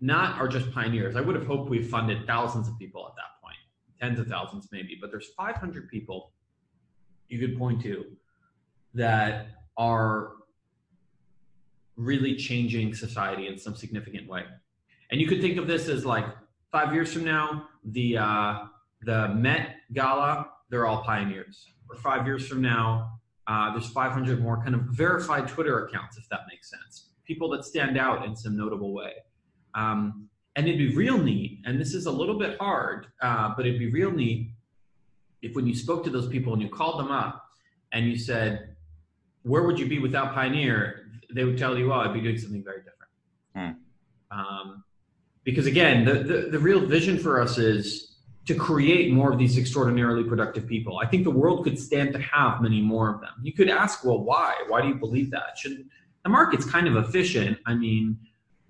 not 0.00 0.40
are 0.40 0.48
just 0.48 0.72
pioneers. 0.72 1.16
I 1.16 1.20
would 1.20 1.34
have 1.34 1.46
hoped 1.46 1.68
we 1.68 1.82
funded 1.82 2.26
thousands 2.26 2.68
of 2.68 2.78
people 2.78 3.06
at 3.06 3.14
that 3.16 3.42
point 3.42 3.56
tens 4.00 4.18
of 4.18 4.26
thousands 4.26 4.68
maybe 4.72 4.96
but 5.00 5.10
there's 5.10 5.28
500 5.36 5.88
people 5.88 6.32
you 7.28 7.38
could 7.38 7.58
point 7.58 7.82
to 7.82 8.04
that 8.94 9.48
are 9.76 10.32
really 11.98 12.36
changing 12.36 12.94
society 12.94 13.48
in 13.48 13.58
some 13.58 13.74
significant 13.74 14.26
way. 14.28 14.44
And 15.10 15.20
you 15.20 15.26
could 15.26 15.40
think 15.40 15.58
of 15.58 15.66
this 15.66 15.88
as 15.88 16.06
like 16.06 16.24
five 16.70 16.94
years 16.94 17.12
from 17.12 17.24
now, 17.24 17.68
the 17.84 18.16
uh, 18.16 18.58
the 19.02 19.28
Met 19.28 19.76
Gala, 19.92 20.48
they're 20.70 20.86
all 20.86 21.02
pioneers. 21.02 21.66
Or 21.90 21.96
five 21.96 22.26
years 22.26 22.46
from 22.46 22.62
now, 22.62 23.18
uh, 23.46 23.72
there's 23.72 23.90
500 23.90 24.42
more 24.42 24.62
kind 24.62 24.74
of 24.74 24.82
verified 24.82 25.48
Twitter 25.48 25.86
accounts, 25.86 26.18
if 26.18 26.28
that 26.28 26.40
makes 26.50 26.70
sense. 26.70 27.10
people 27.24 27.48
that 27.50 27.64
stand 27.64 27.98
out 27.98 28.24
in 28.24 28.34
some 28.34 28.56
notable 28.56 28.94
way. 28.94 29.12
Um, 29.74 30.28
and 30.56 30.66
it'd 30.66 30.78
be 30.78 30.94
real 30.96 31.18
neat, 31.18 31.60
and 31.66 31.80
this 31.80 31.94
is 31.94 32.06
a 32.06 32.10
little 32.10 32.38
bit 32.38 32.58
hard, 32.58 33.06
uh, 33.22 33.52
but 33.56 33.66
it'd 33.66 33.78
be 33.78 33.90
real 33.90 34.10
neat 34.10 34.50
if 35.42 35.54
when 35.54 35.66
you 35.66 35.74
spoke 35.74 36.02
to 36.04 36.10
those 36.10 36.28
people 36.28 36.52
and 36.52 36.60
you 36.60 36.68
called 36.68 36.98
them 36.98 37.12
up 37.12 37.44
and 37.92 38.06
you 38.06 38.18
said, 38.18 38.76
"Where 39.42 39.62
would 39.62 39.78
you 39.78 39.86
be 39.86 39.98
without 39.98 40.34
Pioneer?" 40.34 41.07
They 41.34 41.44
would 41.44 41.58
tell 41.58 41.76
you, 41.76 41.92
"Oh, 41.92 41.96
I'd 41.96 42.14
be 42.14 42.20
doing 42.20 42.38
something 42.38 42.64
very 42.64 42.82
different." 42.82 43.78
Hmm. 44.30 44.38
Um, 44.38 44.84
because 45.44 45.66
again, 45.66 46.04
the, 46.04 46.14
the 46.14 46.48
the 46.50 46.58
real 46.58 46.80
vision 46.80 47.18
for 47.18 47.40
us 47.40 47.58
is 47.58 48.08
to 48.48 48.54
create 48.54 49.12
more 49.12 49.30
of 49.30 49.38
these 49.38 49.58
extraordinarily 49.58 50.24
productive 50.24 50.66
people. 50.66 50.98
I 50.98 51.06
think 51.06 51.24
the 51.24 51.30
world 51.30 51.64
could 51.64 51.78
stand 51.78 52.14
to 52.14 52.18
have 52.18 52.62
many 52.62 52.80
more 52.80 53.14
of 53.14 53.20
them. 53.20 53.34
You 53.42 53.52
could 53.52 53.68
ask, 53.68 54.04
well, 54.06 54.24
why? 54.24 54.54
Why 54.68 54.80
do 54.80 54.88
you 54.88 54.94
believe 54.94 55.30
that? 55.32 55.58
Should 55.58 55.84
the 56.24 56.30
market's 56.30 56.64
kind 56.64 56.88
of 56.88 56.96
efficient? 56.96 57.58
I 57.66 57.74
mean, 57.74 58.18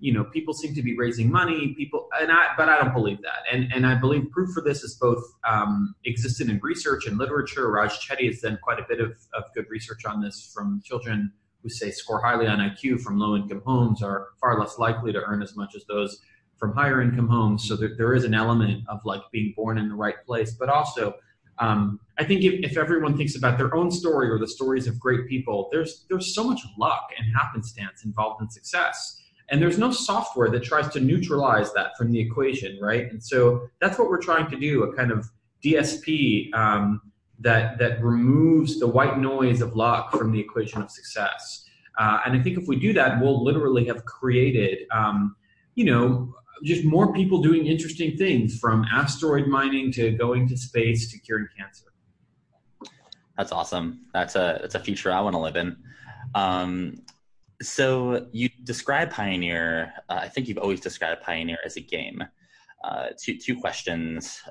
you 0.01 0.13
know, 0.13 0.25
people 0.25 0.53
seem 0.53 0.75
to 0.75 0.81
be 0.81 0.97
raising 0.97 1.31
money. 1.31 1.73
People, 1.77 2.09
and 2.19 2.29
I, 2.29 2.47
but 2.57 2.67
I 2.67 2.77
don't 2.81 2.93
believe 2.93 3.21
that. 3.21 3.43
And 3.51 3.71
and 3.73 3.85
I 3.85 3.95
believe 3.95 4.29
proof 4.31 4.53
for 4.53 4.61
this 4.61 4.83
is 4.83 4.95
both 4.95 5.23
um, 5.49 5.95
existed 6.05 6.49
in 6.49 6.59
research 6.61 7.07
and 7.07 7.17
literature. 7.17 7.71
Raj 7.71 8.05
Chetty 8.05 8.27
has 8.27 8.39
done 8.39 8.59
quite 8.61 8.79
a 8.79 8.85
bit 8.87 8.99
of, 8.99 9.11
of 9.33 9.43
good 9.55 9.65
research 9.69 10.03
on 10.05 10.21
this 10.21 10.51
from 10.53 10.81
children 10.83 11.31
who 11.61 11.69
say 11.69 11.91
score 11.91 12.21
highly 12.21 12.47
on 12.47 12.59
IQ 12.59 13.01
from 13.01 13.17
low 13.17 13.35
income 13.35 13.61
homes 13.65 14.01
are 14.01 14.29
far 14.39 14.59
less 14.59 14.77
likely 14.77 15.11
to 15.11 15.21
earn 15.21 15.41
as 15.41 15.55
much 15.55 15.75
as 15.75 15.85
those 15.85 16.21
from 16.57 16.73
higher 16.73 17.01
income 17.01 17.27
homes. 17.27 17.67
So 17.67 17.75
there, 17.75 17.95
there 17.97 18.13
is 18.13 18.23
an 18.23 18.33
element 18.33 18.83
of 18.87 18.99
like 19.05 19.21
being 19.31 19.53
born 19.55 19.77
in 19.77 19.89
the 19.89 19.95
right 19.95 20.23
place, 20.25 20.53
but 20.53 20.69
also 20.69 21.15
um, 21.57 21.99
I 22.17 22.23
think 22.23 22.43
if, 22.43 22.71
if 22.71 22.77
everyone 22.77 23.17
thinks 23.17 23.35
about 23.35 23.57
their 23.57 23.75
own 23.75 23.91
story 23.91 24.29
or 24.29 24.39
the 24.39 24.47
stories 24.47 24.87
of 24.87 24.97
great 24.99 25.27
people, 25.27 25.67
there's 25.71 26.05
there's 26.09 26.33
so 26.33 26.43
much 26.45 26.61
luck 26.77 27.09
and 27.17 27.35
happenstance 27.35 28.05
involved 28.05 28.41
in 28.41 28.49
success 28.49 29.19
and 29.49 29.61
there's 29.61 29.77
no 29.77 29.91
software 29.91 30.49
that 30.49 30.63
tries 30.63 30.89
to 30.89 30.99
neutralize 30.99 31.73
that 31.73 31.97
from 31.97 32.11
the 32.11 32.19
equation, 32.19 32.77
right? 32.81 33.09
And 33.11 33.23
so 33.23 33.67
that's 33.81 33.97
what 33.97 34.09
we're 34.09 34.21
trying 34.21 34.49
to 34.51 34.55
do 34.55 34.83
a 34.83 34.95
kind 34.95 35.11
of 35.11 35.29
DSP 35.63 36.53
um, 36.53 37.01
that, 37.39 37.77
that 37.79 38.01
removes 38.03 38.79
the 38.79 38.87
white 38.87 39.17
noise 39.19 39.61
of 39.61 39.75
luck 39.75 40.11
from 40.11 40.31
the 40.31 40.39
equation 40.39 40.81
of 40.81 40.91
success. 40.91 41.65
Uh, 41.97 42.19
and 42.25 42.39
I 42.39 42.41
think 42.41 42.57
if 42.57 42.67
we 42.67 42.77
do 42.77 42.93
that, 42.93 43.21
we'll 43.21 43.43
literally 43.43 43.85
have 43.85 44.05
created, 44.05 44.87
um, 44.91 45.35
you 45.75 45.85
know, 45.85 46.33
just 46.63 46.83
more 46.83 47.13
people 47.13 47.41
doing 47.41 47.67
interesting 47.67 48.17
things 48.17 48.59
from 48.59 48.85
asteroid 48.91 49.47
mining 49.47 49.91
to 49.93 50.11
going 50.11 50.47
to 50.49 50.57
space 50.57 51.11
to 51.11 51.19
curing 51.19 51.47
cancer. 51.57 51.85
That's 53.37 53.53
awesome. 53.53 54.01
That's 54.13 54.35
a 54.35 54.59
that's 54.61 54.75
a 54.75 54.79
future 54.79 55.11
I 55.13 55.21
want 55.21 55.33
to 55.33 55.39
live 55.39 55.55
in. 55.55 55.77
Um, 56.35 56.95
so 57.61 58.27
you 58.33 58.49
describe 58.63 59.11
Pioneer. 59.11 59.93
Uh, 60.09 60.19
I 60.21 60.27
think 60.27 60.47
you've 60.47 60.57
always 60.57 60.81
described 60.81 61.21
Pioneer 61.21 61.57
as 61.65 61.77
a 61.77 61.81
game. 61.81 62.21
Uh, 62.83 63.07
two 63.17 63.37
two 63.37 63.57
questions 63.59 64.41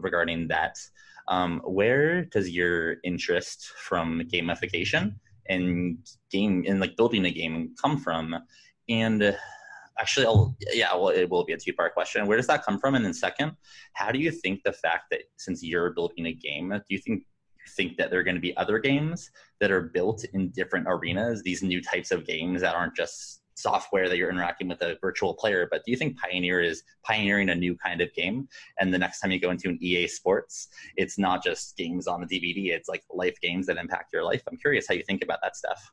regarding 0.00 0.48
that. 0.48 0.78
Um, 1.28 1.60
where 1.64 2.24
does 2.24 2.50
your 2.50 2.96
interest 3.04 3.66
from 3.78 4.22
gamification 4.32 5.16
and 5.48 5.98
game 6.30 6.64
and 6.66 6.80
like 6.80 6.96
building 6.96 7.24
a 7.24 7.30
game 7.30 7.74
come 7.80 7.98
from? 7.98 8.36
And 8.88 9.36
actually, 9.98 10.26
I'll, 10.26 10.56
yeah, 10.72 10.94
well, 10.94 11.08
it 11.08 11.28
will 11.28 11.44
be 11.44 11.52
a 11.52 11.56
two 11.56 11.72
part 11.72 11.94
question. 11.94 12.26
Where 12.26 12.36
does 12.36 12.46
that 12.46 12.64
come 12.64 12.78
from? 12.78 12.94
And 12.94 13.04
then 13.04 13.14
second, 13.14 13.52
how 13.94 14.12
do 14.12 14.18
you 14.18 14.30
think 14.30 14.62
the 14.64 14.72
fact 14.72 15.04
that 15.10 15.22
since 15.36 15.62
you're 15.62 15.90
building 15.90 16.26
a 16.26 16.32
game, 16.32 16.70
do 16.70 16.84
you 16.88 16.98
think 16.98 17.24
think 17.76 17.96
that 17.96 18.10
there 18.10 18.20
are 18.20 18.22
going 18.22 18.36
to 18.36 18.40
be 18.40 18.56
other 18.56 18.78
games 18.78 19.30
that 19.60 19.72
are 19.72 19.82
built 19.82 20.24
in 20.34 20.50
different 20.50 20.86
arenas, 20.88 21.42
these 21.42 21.64
new 21.64 21.82
types 21.82 22.12
of 22.12 22.24
games 22.24 22.60
that 22.60 22.76
aren't 22.76 22.94
just 22.94 23.42
software 23.56 24.08
that 24.08 24.16
you're 24.16 24.30
interacting 24.30 24.68
with 24.68 24.82
a 24.82 24.96
virtual 25.00 25.34
player. 25.34 25.66
But 25.70 25.84
do 25.84 25.90
you 25.90 25.96
think 25.96 26.16
Pioneer 26.18 26.60
is 26.60 26.82
pioneering 27.02 27.48
a 27.48 27.54
new 27.54 27.74
kind 27.76 28.00
of 28.00 28.12
game? 28.14 28.48
And 28.78 28.92
the 28.92 28.98
next 28.98 29.20
time 29.20 29.32
you 29.32 29.40
go 29.40 29.50
into 29.50 29.68
an 29.68 29.78
EA 29.80 30.06
Sports, 30.06 30.68
it's 30.96 31.18
not 31.18 31.42
just 31.42 31.76
games 31.76 32.06
on 32.06 32.24
the 32.24 32.26
DVD, 32.26 32.72
it's 32.72 32.88
like 32.88 33.02
life 33.12 33.40
games 33.40 33.66
that 33.66 33.78
impact 33.78 34.12
your 34.12 34.22
life. 34.22 34.42
I'm 34.50 34.56
curious 34.56 34.86
how 34.88 34.94
you 34.94 35.02
think 35.02 35.24
about 35.24 35.40
that 35.42 35.56
stuff. 35.56 35.90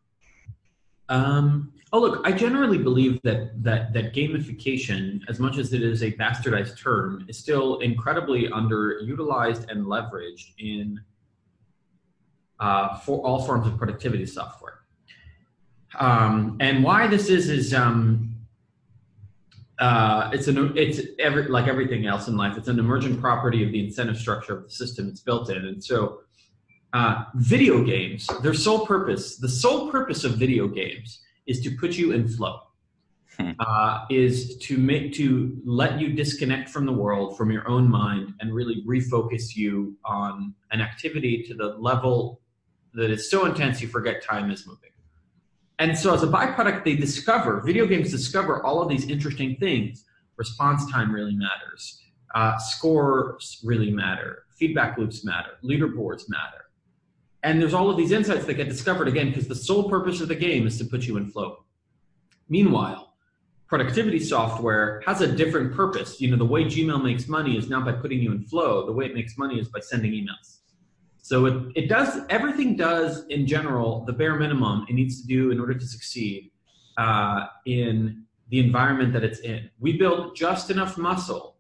Um, 1.10 1.74
oh, 1.91 2.00
look, 2.00 2.25
I 2.25 2.32
generally 2.32 2.77
believe 2.77 3.22
that, 3.24 3.62
that 3.62 3.93
that 3.93 4.13
gamification, 4.13 5.22
as 5.27 5.39
much 5.39 5.58
as 5.58 5.74
it 5.74 5.84
is 5.84 6.01
a 6.01 6.12
bastardized 6.13 6.79
term, 6.79 7.25
is 7.27 7.38
still 7.38 7.79
incredibly 7.79 8.48
underutilized 8.48 9.70
and 9.70 9.86
leveraged 9.86 10.53
in 10.60 11.00
uh, 12.60 12.98
for 13.00 13.20
all 13.25 13.43
forms 13.43 13.67
of 13.67 13.77
productivity 13.77 14.25
software. 14.25 14.83
Um, 16.00 16.58
and 16.60 16.84
why 16.84 17.08
this 17.08 17.30
is 17.30 17.50
is 17.50 17.74
um, 17.74 18.36
uh, 19.80 20.30
it's 20.34 20.48
an 20.48 20.74
it's 20.76 21.02
every 21.20 21.48
like 21.48 21.68
everything 21.68 22.06
else 22.06 22.28
in 22.28 22.38
life. 22.38 22.58
It's 22.58 22.68
an 22.68 22.80
emergent 22.80 23.20
property 23.20 23.64
of 23.64 23.72
the 23.72 23.84
incentive 23.84 24.18
structure 24.18 24.58
of 24.58 24.64
the 24.64 24.72
system 24.72 25.08
it's 25.08 25.22
built 25.22 25.50
in, 25.50 25.66
and 25.66 25.84
so 25.84 26.22
uh, 26.94 27.26
video 27.36 27.84
games. 27.84 28.28
Their 28.42 28.54
sole 28.54 28.86
purpose, 28.86 29.38
the 29.38 29.50
sole 29.50 29.92
purpose 29.92 30.24
of 30.24 30.36
video 30.36 30.68
games, 30.68 31.22
is 31.48 31.62
to 31.62 31.72
put 31.72 31.98
you 31.98 32.12
in 32.12 32.28
flow. 32.28 32.60
Hmm. 33.38 33.52
Uh, 33.60 34.06
is 34.12 34.58
to 34.58 34.78
make 34.78 35.12
to 35.14 35.60
let 35.66 36.00
you 36.00 36.14
disconnect 36.14 36.70
from 36.70 36.86
the 36.86 36.94
world, 36.94 37.36
from 37.36 37.52
your 37.52 37.68
own 37.68 37.90
mind, 37.90 38.36
and 38.40 38.54
really 38.54 38.84
refocus 38.86 39.56
you 39.56 39.98
on 40.06 40.54
an 40.72 40.82
activity 40.82 41.42
to 41.48 41.56
the 41.56 41.70
level 41.80 42.42
that 42.94 43.10
is 43.10 43.32
so 43.32 43.46
intense 43.46 43.82
you 43.82 43.88
forget 43.88 44.24
time 44.24 44.52
is 44.52 44.68
moving. 44.68 44.93
And 45.84 45.98
so, 45.98 46.13
as 46.13 46.24
a 46.24 46.28
byproduct, 46.28 46.86
they 46.86 46.96
discover, 46.96 47.60
video 47.60 47.86
games 47.86 48.10
discover 48.10 48.63
all 48.63 48.82
of 48.82 48.88
these 48.88 49.10
interesting 49.10 49.58
things. 49.58 50.06
Response 50.38 50.90
time 50.90 51.13
really 51.13 51.36
matters, 51.36 52.02
uh, 52.34 52.58
scores 52.58 53.60
really 53.66 53.92
matter, 53.92 54.44
feedback 54.58 54.98
loops 54.98 55.25
matter, 55.25 55.58
leaderboards 55.62 56.30
matter. 56.30 56.70
And 57.44 57.62
there's 57.62 57.74
all 57.74 57.90
of 57.90 57.98
these 57.98 58.13
insights 58.13 58.46
that 58.46 58.54
get 58.54 58.70
discovered 58.70 59.10
again 59.10 59.28
because 59.28 59.50
the 59.50 59.56
sole 59.56 59.90
purpose 59.90 60.22
of 60.22 60.30
the 60.30 60.36
game 60.36 60.66
is 60.66 60.78
to 60.78 60.86
put 60.86 61.04
you 61.04 61.18
in 61.18 61.30
flow. 61.30 61.66
Meanwhile, 62.48 63.16
productivity 63.68 64.20
software 64.20 65.04
has 65.06 65.20
a 65.20 65.28
different 65.28 65.75
purpose. 65.75 66.22
You 66.22 66.32
know, 66.32 66.38
the 66.38 66.46
way 66.46 66.63
Gmail 66.63 67.04
makes 67.04 67.28
money 67.28 67.58
is 67.58 67.68
not 67.68 67.84
by 67.84 67.92
putting 67.92 68.22
you 68.22 68.32
in 68.32 68.46
flow. 68.46 68.86
The 68.86 68.94
way 68.94 69.04
it 69.08 69.13
makes 69.13 69.38
money 69.38 69.60
is 69.60 69.68
by 69.68 69.82
sending 69.82 70.13
emails. 70.13 70.60
So 71.24 71.46
it, 71.46 71.72
it 71.75 71.88
does 71.88 72.20
everything 72.30 72.75
does 72.75 73.25
in 73.27 73.48
general 73.48 74.03
the 74.03 74.12
bare 74.12 74.36
minimum 74.36 74.86
it 74.89 74.94
needs 74.94 75.22
to 75.22 75.27
do 75.27 75.51
in 75.51 75.60
order 75.60 75.74
to 75.74 75.88
succeed 75.88 76.51
uh, 76.98 77.46
in 77.65 78.25
the 78.50 78.60
environment 78.60 79.13
that 79.13 79.24
it's 79.24 79.39
in. 79.39 79.70
We 79.80 79.98
built 79.98 80.36
just 80.36 80.70
enough 80.70 80.98
muscle 80.98 81.56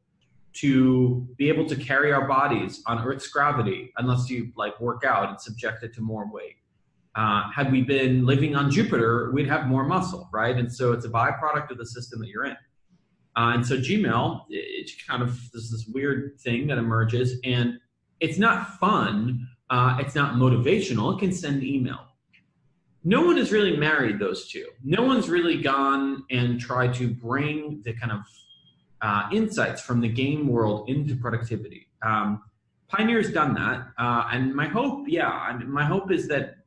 to 0.55 1.25
be 1.37 1.47
able 1.47 1.65
to 1.67 1.77
carry 1.77 2.11
our 2.11 2.27
bodies 2.27 2.83
on 2.87 3.07
Earth's 3.07 3.27
gravity, 3.27 3.93
unless 3.97 4.29
you 4.29 4.51
like 4.57 4.79
work 4.81 5.05
out 5.05 5.29
and 5.29 5.39
subject 5.39 5.81
it 5.81 5.93
to 5.95 6.01
more 6.01 6.29
weight. 6.29 6.57
Uh, 7.15 7.49
had 7.49 7.71
we 7.71 7.83
been 7.83 8.25
living 8.25 8.57
on 8.57 8.69
Jupiter, 8.69 9.31
we'd 9.31 9.47
have 9.47 9.67
more 9.67 9.85
muscle, 9.85 10.29
right? 10.33 10.57
And 10.57 10.71
so 10.71 10.91
it's 10.91 11.05
a 11.05 11.09
byproduct 11.09 11.71
of 11.71 11.77
the 11.77 11.85
system 11.85 12.19
that 12.19 12.27
you're 12.27 12.45
in. 12.45 12.57
Uh, 13.37 13.53
and 13.55 13.65
so 13.65 13.77
Gmail, 13.77 14.43
it's 14.49 14.93
kind 15.07 15.23
of 15.23 15.39
this, 15.53 15.71
this 15.71 15.87
weird 15.87 16.37
thing 16.41 16.67
that 16.67 16.77
emerges, 16.77 17.39
and 17.45 17.79
it's 18.19 18.37
not 18.37 18.77
fun 18.77 19.47
uh, 19.73 19.97
it's 19.99 20.13
not 20.13 20.35
motivational. 20.35 21.15
It 21.15 21.19
can 21.19 21.31
send 21.31 21.63
email. 21.63 22.01
No 23.03 23.25
one 23.25 23.37
has 23.37 23.51
really 23.51 23.75
married 23.75 24.19
those 24.19 24.47
two. 24.47 24.67
No 24.83 25.01
one's 25.01 25.29
really 25.29 25.59
gone 25.63 26.23
and 26.29 26.59
tried 26.59 26.93
to 26.95 27.07
bring 27.09 27.81
the 27.83 27.93
kind 27.93 28.11
of 28.11 28.21
uh, 29.01 29.23
insights 29.31 29.81
from 29.81 29.99
the 29.99 30.07
game 30.07 30.47
world 30.47 30.87
into 30.89 31.15
productivity. 31.15 31.87
Um, 32.03 32.43
Pioneer's 32.87 33.31
done 33.31 33.55
that, 33.55 33.87
uh, 33.97 34.27
and 34.31 34.53
my 34.53 34.67
hope, 34.67 35.05
yeah, 35.07 35.27
I 35.27 35.57
mean, 35.57 35.71
my 35.71 35.83
hope 35.83 36.11
is 36.11 36.27
that 36.27 36.57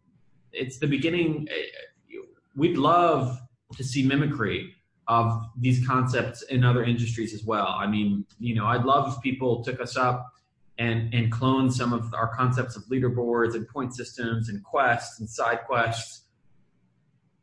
it's 0.53 0.79
the 0.79 0.89
beginning. 0.89 1.47
Uh, 1.49 2.23
we'd 2.57 2.77
love 2.77 3.39
to 3.77 3.85
see 3.85 4.05
mimicry 4.05 4.75
of 5.07 5.45
these 5.57 5.87
concepts 5.87 6.43
in 6.43 6.65
other 6.65 6.83
industries 6.83 7.33
as 7.33 7.45
well. 7.45 7.69
I 7.69 7.87
mean, 7.87 8.27
you 8.41 8.57
know, 8.57 8.67
I'd 8.67 8.85
love 8.85 9.15
if 9.15 9.23
people 9.23 9.63
took 9.63 9.81
us 9.81 9.97
up 9.97 10.33
and 10.79 11.13
and 11.15 11.33
clone 11.33 11.71
some 11.71 11.93
of 11.93 12.13
our 12.15 12.35
concepts 12.35 12.77
of 12.77 12.85
leaderboards 12.85 13.55
and 13.55 13.67
point 13.69 13.95
systems 13.95 14.49
and 14.49 14.63
quests 14.63 15.21
and 15.21 15.29
side 15.29 15.61
quests. 15.67 16.23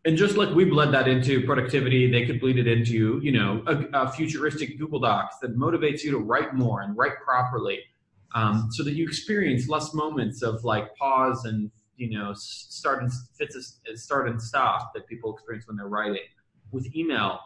And 0.06 0.18
just 0.18 0.36
like 0.36 0.54
we 0.54 0.66
bled 0.66 0.94
that 0.94 1.08
into 1.08 1.46
productivity 1.46 2.12
they 2.12 2.26
could 2.26 2.40
bleed 2.40 2.58
it 2.58 2.68
into 2.68 3.20
you 3.24 3.32
know 3.32 3.64
a, 3.68 3.86
a 3.94 4.12
futuristic 4.12 4.78
google 4.78 5.00
docs 5.00 5.38
that 5.42 5.58
motivates 5.58 6.04
you 6.04 6.12
to 6.12 6.20
write 6.20 6.54
more 6.54 6.82
and 6.82 6.98
write 6.98 7.14
properly 7.24 7.80
um, 8.36 8.70
so 8.72 8.84
that 8.84 8.94
you 8.94 9.06
experience 9.06 9.70
less 9.70 9.94
moments 9.94 10.42
of 10.42 10.64
like 10.64 10.94
pause 10.96 11.46
and 11.46 11.72
you 11.98 12.18
know 12.18 12.34
start 12.36 13.02
and 13.02 13.12
fits 13.38 13.80
start 13.96 14.28
and 14.28 14.42
stop 14.42 14.94
that 14.94 15.08
people 15.08 15.34
experience 15.34 15.68
when 15.68 15.78
they're 15.78 15.88
writing. 15.88 16.22
With 16.72 16.94
email 16.96 17.40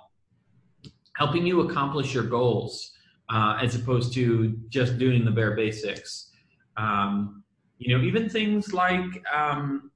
helping 1.17 1.45
you 1.45 1.61
accomplish 1.61 2.13
your 2.13 2.23
goals 2.23 2.93
uh, 3.29 3.59
as 3.61 3.75
opposed 3.75 4.13
to 4.13 4.57
just 4.69 4.97
doing 4.97 5.25
the 5.25 5.31
bare 5.31 5.55
basics. 5.55 6.31
Um, 6.77 7.43
you 7.77 7.95
know, 7.95 8.03
even 8.03 8.29
things 8.29 8.73
like 8.73 9.23
um, 9.33 9.91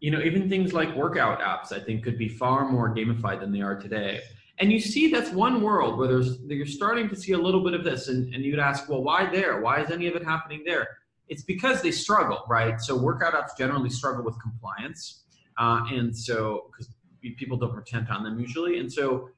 you 0.00 0.10
know, 0.10 0.20
even 0.20 0.48
things 0.48 0.72
like 0.72 0.94
workout 0.96 1.40
apps, 1.40 1.72
I 1.72 1.78
think, 1.78 2.02
could 2.02 2.18
be 2.18 2.28
far 2.28 2.68
more 2.68 2.94
gamified 2.94 3.40
than 3.40 3.52
they 3.52 3.60
are 3.60 3.76
today. 3.76 4.20
And 4.58 4.72
you 4.72 4.80
see 4.80 5.10
that's 5.10 5.30
one 5.30 5.62
world 5.62 5.98
where 5.98 6.08
there's 6.08 6.38
you're 6.46 6.66
starting 6.66 7.08
to 7.10 7.16
see 7.16 7.32
a 7.32 7.38
little 7.38 7.62
bit 7.62 7.74
of 7.74 7.84
this, 7.84 8.08
and, 8.08 8.34
and 8.34 8.44
you'd 8.44 8.58
ask, 8.58 8.88
well, 8.88 9.02
why 9.02 9.30
there? 9.30 9.60
Why 9.60 9.82
is 9.82 9.90
any 9.90 10.06
of 10.06 10.16
it 10.16 10.24
happening 10.24 10.62
there? 10.64 10.86
It's 11.28 11.42
because 11.42 11.80
they 11.80 11.92
struggle, 11.92 12.44
right? 12.48 12.80
So 12.80 12.96
workout 12.96 13.34
apps 13.34 13.56
generally 13.56 13.90
struggle 13.90 14.24
with 14.24 14.40
compliance, 14.40 15.24
uh, 15.58 15.82
and 15.90 16.16
so 16.16 16.70
because 16.70 16.92
people 17.36 17.56
don't 17.56 17.72
pretend 17.72 18.08
on 18.08 18.22
them 18.22 18.38
usually, 18.38 18.80
and 18.80 18.92
so 18.92 19.30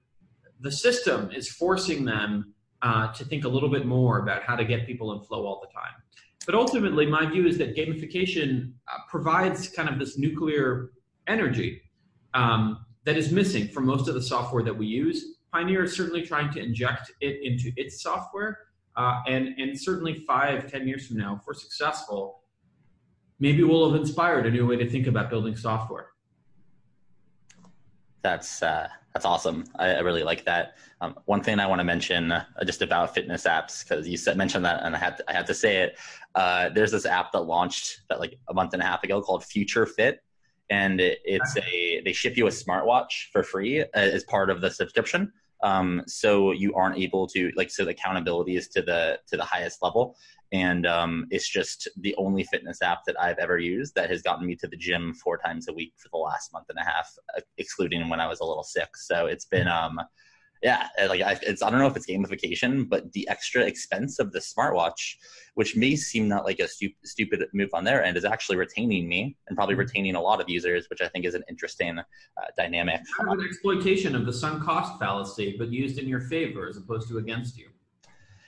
the 0.62 0.70
system 0.70 1.30
is 1.32 1.48
forcing 1.48 2.04
them 2.04 2.54
uh, 2.82 3.12
to 3.12 3.24
think 3.24 3.44
a 3.44 3.48
little 3.48 3.68
bit 3.68 3.86
more 3.86 4.20
about 4.20 4.42
how 4.42 4.56
to 4.56 4.64
get 4.64 4.86
people 4.86 5.12
in 5.12 5.20
flow 5.20 5.44
all 5.46 5.60
the 5.60 5.72
time. 5.72 5.92
But 6.46 6.54
ultimately, 6.54 7.06
my 7.06 7.26
view 7.26 7.46
is 7.46 7.58
that 7.58 7.76
gamification 7.76 8.72
uh, 8.88 8.98
provides 9.08 9.68
kind 9.68 9.88
of 9.88 9.98
this 9.98 10.18
nuclear 10.18 10.90
energy 11.28 11.82
um, 12.34 12.84
that 13.04 13.16
is 13.16 13.30
missing 13.30 13.68
from 13.68 13.86
most 13.86 14.08
of 14.08 14.14
the 14.14 14.22
software 14.22 14.62
that 14.64 14.76
we 14.76 14.86
use. 14.86 15.36
Pioneer 15.52 15.84
is 15.84 15.94
certainly 15.94 16.22
trying 16.22 16.52
to 16.52 16.60
inject 16.60 17.12
it 17.20 17.40
into 17.42 17.72
its 17.76 18.02
software, 18.02 18.58
uh, 18.96 19.20
and 19.28 19.48
and 19.58 19.78
certainly 19.78 20.24
five, 20.26 20.70
ten 20.70 20.88
years 20.88 21.06
from 21.06 21.18
now, 21.18 21.36
if 21.36 21.46
we're 21.46 21.54
successful, 21.54 22.42
maybe 23.38 23.62
we'll 23.62 23.90
have 23.90 24.00
inspired 24.00 24.46
a 24.46 24.50
new 24.50 24.66
way 24.66 24.76
to 24.76 24.88
think 24.88 25.06
about 25.06 25.30
building 25.30 25.54
software. 25.54 26.11
That's 28.22 28.62
uh, 28.62 28.88
that's 29.12 29.26
awesome. 29.26 29.64
I, 29.76 29.94
I, 29.94 30.00
really 30.00 30.22
like 30.22 30.44
that. 30.44 30.76
Um, 31.00 31.16
one 31.26 31.42
thing 31.42 31.58
I 31.58 31.66
want 31.66 31.80
to 31.80 31.84
mention 31.84 32.32
uh, 32.32 32.44
just 32.64 32.80
about 32.80 33.14
fitness 33.14 33.44
apps 33.44 33.86
because 33.86 34.08
you 34.08 34.16
said 34.16 34.36
mentioned 34.38 34.64
that 34.64 34.82
and 34.84 34.96
I 34.96 34.98
had 34.98 35.16
to, 35.18 35.24
I 35.28 35.32
had 35.34 35.46
to 35.48 35.54
say 35.54 35.78
it. 35.78 35.98
Uh, 36.34 36.70
there's 36.70 36.92
this 36.92 37.04
app 37.04 37.32
that 37.32 37.42
launched 37.42 38.02
that 38.08 38.20
like 38.20 38.38
a 38.48 38.54
month 38.54 38.72
and 38.72 38.82
a 38.82 38.86
half 38.86 39.04
ago 39.04 39.20
called 39.20 39.44
Future 39.44 39.86
Fit, 39.86 40.22
and 40.70 41.00
it, 41.00 41.18
it's 41.24 41.56
a 41.58 42.00
they 42.04 42.12
ship 42.12 42.36
you 42.36 42.46
a 42.46 42.50
smartwatch 42.50 43.30
for 43.32 43.42
free 43.42 43.82
uh, 43.82 43.86
as 43.94 44.24
part 44.24 44.50
of 44.50 44.60
the 44.60 44.70
subscription. 44.70 45.32
Um, 45.62 46.02
so 46.06 46.52
you 46.52 46.74
aren't 46.74 46.98
able 46.98 47.26
to 47.28 47.52
like 47.56 47.70
so 47.70 47.84
the 47.84 47.92
accountability 47.92 48.56
is 48.56 48.68
to 48.68 48.82
the 48.82 49.18
to 49.28 49.36
the 49.36 49.44
highest 49.44 49.82
level, 49.82 50.16
and 50.52 50.86
um, 50.86 51.26
it's 51.30 51.48
just 51.48 51.88
the 52.00 52.14
only 52.16 52.44
fitness 52.44 52.82
app 52.82 53.04
that 53.06 53.20
I've 53.20 53.38
ever 53.38 53.58
used 53.58 53.94
that 53.94 54.10
has 54.10 54.22
gotten 54.22 54.46
me 54.46 54.56
to 54.56 54.68
the 54.68 54.76
gym 54.76 55.14
four 55.14 55.38
times 55.38 55.68
a 55.68 55.72
week 55.72 55.94
for 55.96 56.08
the 56.10 56.18
last 56.18 56.52
month 56.52 56.66
and 56.68 56.78
a 56.78 56.84
half, 56.84 57.08
uh, 57.36 57.40
excluding 57.58 58.08
when 58.08 58.20
I 58.20 58.26
was 58.26 58.40
a 58.40 58.44
little 58.44 58.64
sick. 58.64 58.96
So 58.96 59.26
it's 59.26 59.46
been, 59.46 59.68
um, 59.68 60.00
yeah, 60.62 60.88
like 61.08 61.20
I, 61.20 61.38
it's 61.42 61.60
I 61.60 61.70
don't 61.70 61.80
know 61.80 61.88
if 61.88 61.96
it's 61.96 62.06
gamification, 62.06 62.88
but 62.88 63.12
the 63.12 63.28
extra 63.28 63.62
expense 63.62 64.20
of 64.20 64.30
the 64.30 64.38
smartwatch, 64.38 65.16
which 65.54 65.74
may 65.76 65.96
seem 65.96 66.28
not 66.28 66.44
like 66.44 66.60
a 66.60 66.68
stu- 66.68 66.90
stupid 67.04 67.44
move 67.52 67.70
on 67.74 67.82
their 67.82 68.04
end, 68.04 68.16
is 68.16 68.24
actually 68.24 68.56
retaining 68.56 69.08
me 69.08 69.36
and 69.48 69.56
probably 69.56 69.74
mm-hmm. 69.74 69.80
retaining 69.80 70.14
a 70.14 70.20
lot 70.20 70.40
of 70.40 70.48
users, 70.48 70.88
which 70.88 71.00
I 71.00 71.08
think 71.08 71.24
is 71.24 71.34
an 71.34 71.42
interesting 71.48 71.98
uh, 71.98 72.02
dynamic. 72.56 73.00
Kind 73.16 73.32
of 73.32 73.38
an 73.40 73.44
exploitation 73.44 74.14
of 74.14 74.24
the 74.24 74.32
sunk 74.32 74.62
cost 74.62 75.00
fallacy, 75.00 75.56
but 75.58 75.68
used 75.68 75.98
in 75.98 76.06
your 76.06 76.20
favor 76.20 76.68
as 76.68 76.76
opposed 76.76 77.08
to 77.08 77.18
against 77.18 77.58
you. 77.58 77.68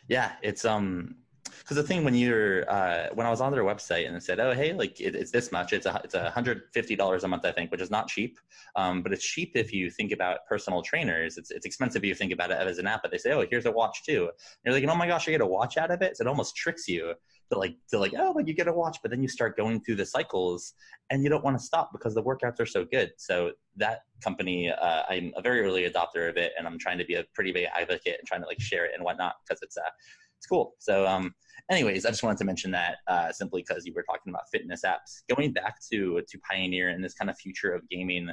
Yeah, 0.09 0.33
it's 0.43 0.65
um 0.65 1.17
because 1.65 1.79
the 1.79 1.83
thing 1.83 2.05
when 2.05 2.15
you're 2.15 2.71
uh, 2.71 3.09
when 3.15 3.27
I 3.27 3.31
was 3.31 3.41
on 3.41 3.51
their 3.51 3.65
website 3.65 4.07
and 4.07 4.15
it 4.15 4.23
said, 4.23 4.39
oh 4.39 4.53
hey, 4.53 4.75
like 4.75 5.01
it, 5.01 5.15
it's 5.15 5.31
this 5.31 5.51
much, 5.51 5.73
it's 5.73 5.87
a 5.87 5.99
it's 6.05 6.15
a 6.15 6.31
hundred 6.31 6.65
fifty 6.75 6.95
dollars 6.95 7.25
a 7.25 7.29
month, 7.29 7.47
I 7.47 7.53
think, 7.53 7.71
which 7.71 7.81
is 7.81 7.91
not 7.91 8.07
cheap, 8.07 8.39
um, 8.77 9.03
but 9.03 9.15
it's 9.15 9.25
cheap 9.25 9.53
if 9.55 9.73
you 9.73 9.91
think 9.91 10.13
about 10.13 10.47
personal 10.47 10.83
trainers. 10.83 11.39
It's 11.39 11.51
it's 11.51 11.65
expensive 11.65 12.05
if 12.05 12.09
you 12.09 12.15
think 12.15 12.33
about 12.33 12.51
it 12.51 12.59
as 12.59 12.77
an 12.77 12.87
app. 12.87 13.01
But 13.01 13.13
they 13.13 13.19
say, 13.19 13.33
oh, 13.33 13.47
here's 13.49 13.65
a 13.65 13.71
watch 13.71 14.05
too. 14.05 14.25
And 14.25 14.75
you're 14.75 14.75
like, 14.75 14.85
oh 14.87 14.95
my 14.95 15.07
gosh, 15.07 15.27
I 15.27 15.31
get 15.31 15.41
a 15.41 15.47
watch 15.47 15.79
out 15.79 15.91
of 15.91 16.03
it. 16.03 16.19
So 16.19 16.25
it 16.25 16.29
almost 16.29 16.55
tricks 16.55 16.87
you 16.87 17.15
to 17.51 17.59
like 17.59 17.77
to 17.91 17.99
like 17.99 18.13
oh 18.19 18.33
like 18.37 18.47
you 18.47 18.53
get 18.53 18.69
a 18.69 18.73
watch, 18.73 18.99
but 19.01 19.11
then 19.11 19.23
you 19.23 19.29
start 19.29 19.57
going 19.57 19.81
through 19.81 19.97
the 19.97 20.07
cycles 20.07 20.75
and 21.09 21.25
you 21.25 21.31
don't 21.31 21.45
want 21.45 21.59
to 21.59 21.65
stop 21.65 21.93
because 21.93 22.15
the 22.15 22.23
workouts 22.23 22.61
are 22.61 22.67
so 22.67 22.85
good. 22.85 23.13
So 23.17 23.53
that 23.77 24.03
company, 24.23 24.71
uh, 24.71 25.03
I'm 25.09 25.33
a 25.37 25.43
very 25.43 25.63
early 25.63 25.89
adopter 25.89 26.29
of 26.29 26.37
it, 26.37 26.53
and 26.59 26.67
I'm 26.67 26.79
trying 26.79 26.99
to 26.99 27.05
be 27.05 27.15
a 27.15 27.25
pretty 27.35 27.53
big 27.53 27.69
advocate 27.75 28.17
and 28.19 28.27
trying 28.27 28.43
to 28.43 28.47
like 28.47 28.61
share 28.61 28.85
it 28.85 28.93
and 28.95 29.03
whatnot 29.03 29.37
because 29.47 29.63
it's 29.63 29.79
uh 29.79 29.91
it's 30.45 30.51
cool. 30.51 30.75
So, 30.79 31.07
um, 31.07 31.35
anyways, 31.71 32.05
I 32.05 32.11
just 32.11 32.23
wanted 32.23 32.37
to 32.39 32.45
mention 32.45 32.71
that 32.73 32.97
uh, 33.07 33.33
simply 33.33 33.65
because 33.67 33.87
you 33.87 33.95
were 33.95 34.03
talking 34.03 34.31
about 34.31 34.43
fitness 34.53 34.83
apps. 34.85 35.23
Going 35.35 35.53
back 35.53 35.77
to 35.91 36.21
to 36.29 36.39
Pioneer 36.41 36.91
and 36.91 37.03
this 37.03 37.15
kind 37.15 37.31
of 37.31 37.39
future 37.39 37.73
of 37.73 37.89
gaming, 37.89 38.31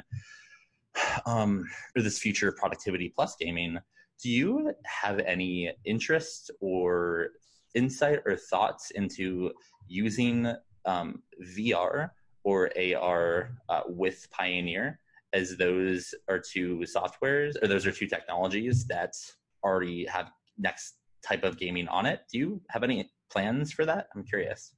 um, 1.26 1.64
or 1.96 2.02
this 2.02 2.18
future 2.18 2.48
of 2.48 2.56
productivity 2.56 3.10
plus 3.14 3.34
gaming. 3.40 3.78
Do 4.22 4.30
you 4.30 4.74
have 4.84 5.20
any 5.20 5.72
interest 5.86 6.50
or 6.60 7.30
insight 7.74 8.20
or 8.26 8.36
thoughts 8.36 8.90
into 8.90 9.50
using 9.88 10.54
um, 10.84 11.22
VR 11.56 12.10
or 12.44 12.70
AR 12.76 13.56
uh, 13.70 13.80
with 13.88 14.28
Pioneer, 14.30 15.00
as 15.32 15.56
those 15.56 16.14
are 16.28 16.38
two 16.38 16.84
softwares 16.94 17.54
or 17.62 17.68
those 17.68 17.86
are 17.86 17.92
two 17.92 18.06
technologies 18.06 18.84
that 18.86 19.14
already 19.64 20.04
have 20.06 20.30
next 20.58 20.96
type 21.26 21.44
of 21.44 21.58
gaming 21.58 21.88
on 21.88 22.06
it. 22.06 22.20
Do 22.30 22.38
you 22.38 22.60
have 22.70 22.82
any 22.82 23.10
plans 23.30 23.72
for 23.72 23.84
that? 23.86 24.08
I'm 24.14 24.24
curious. 24.24 24.72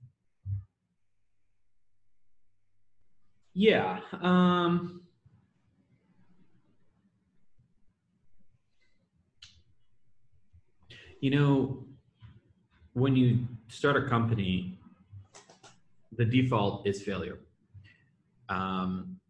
Yeah. 3.55 4.01
Um, 4.21 5.03
you 11.21 11.31
know, 11.31 11.85
when 12.95 13.17
you 13.17 13.47
start 13.69 13.97
a 13.97 14.09
company, 14.09 14.79
the 16.17 16.25
default 16.25 16.87
is 16.87 17.03
failure. 17.03 17.39
Um, 18.49 19.21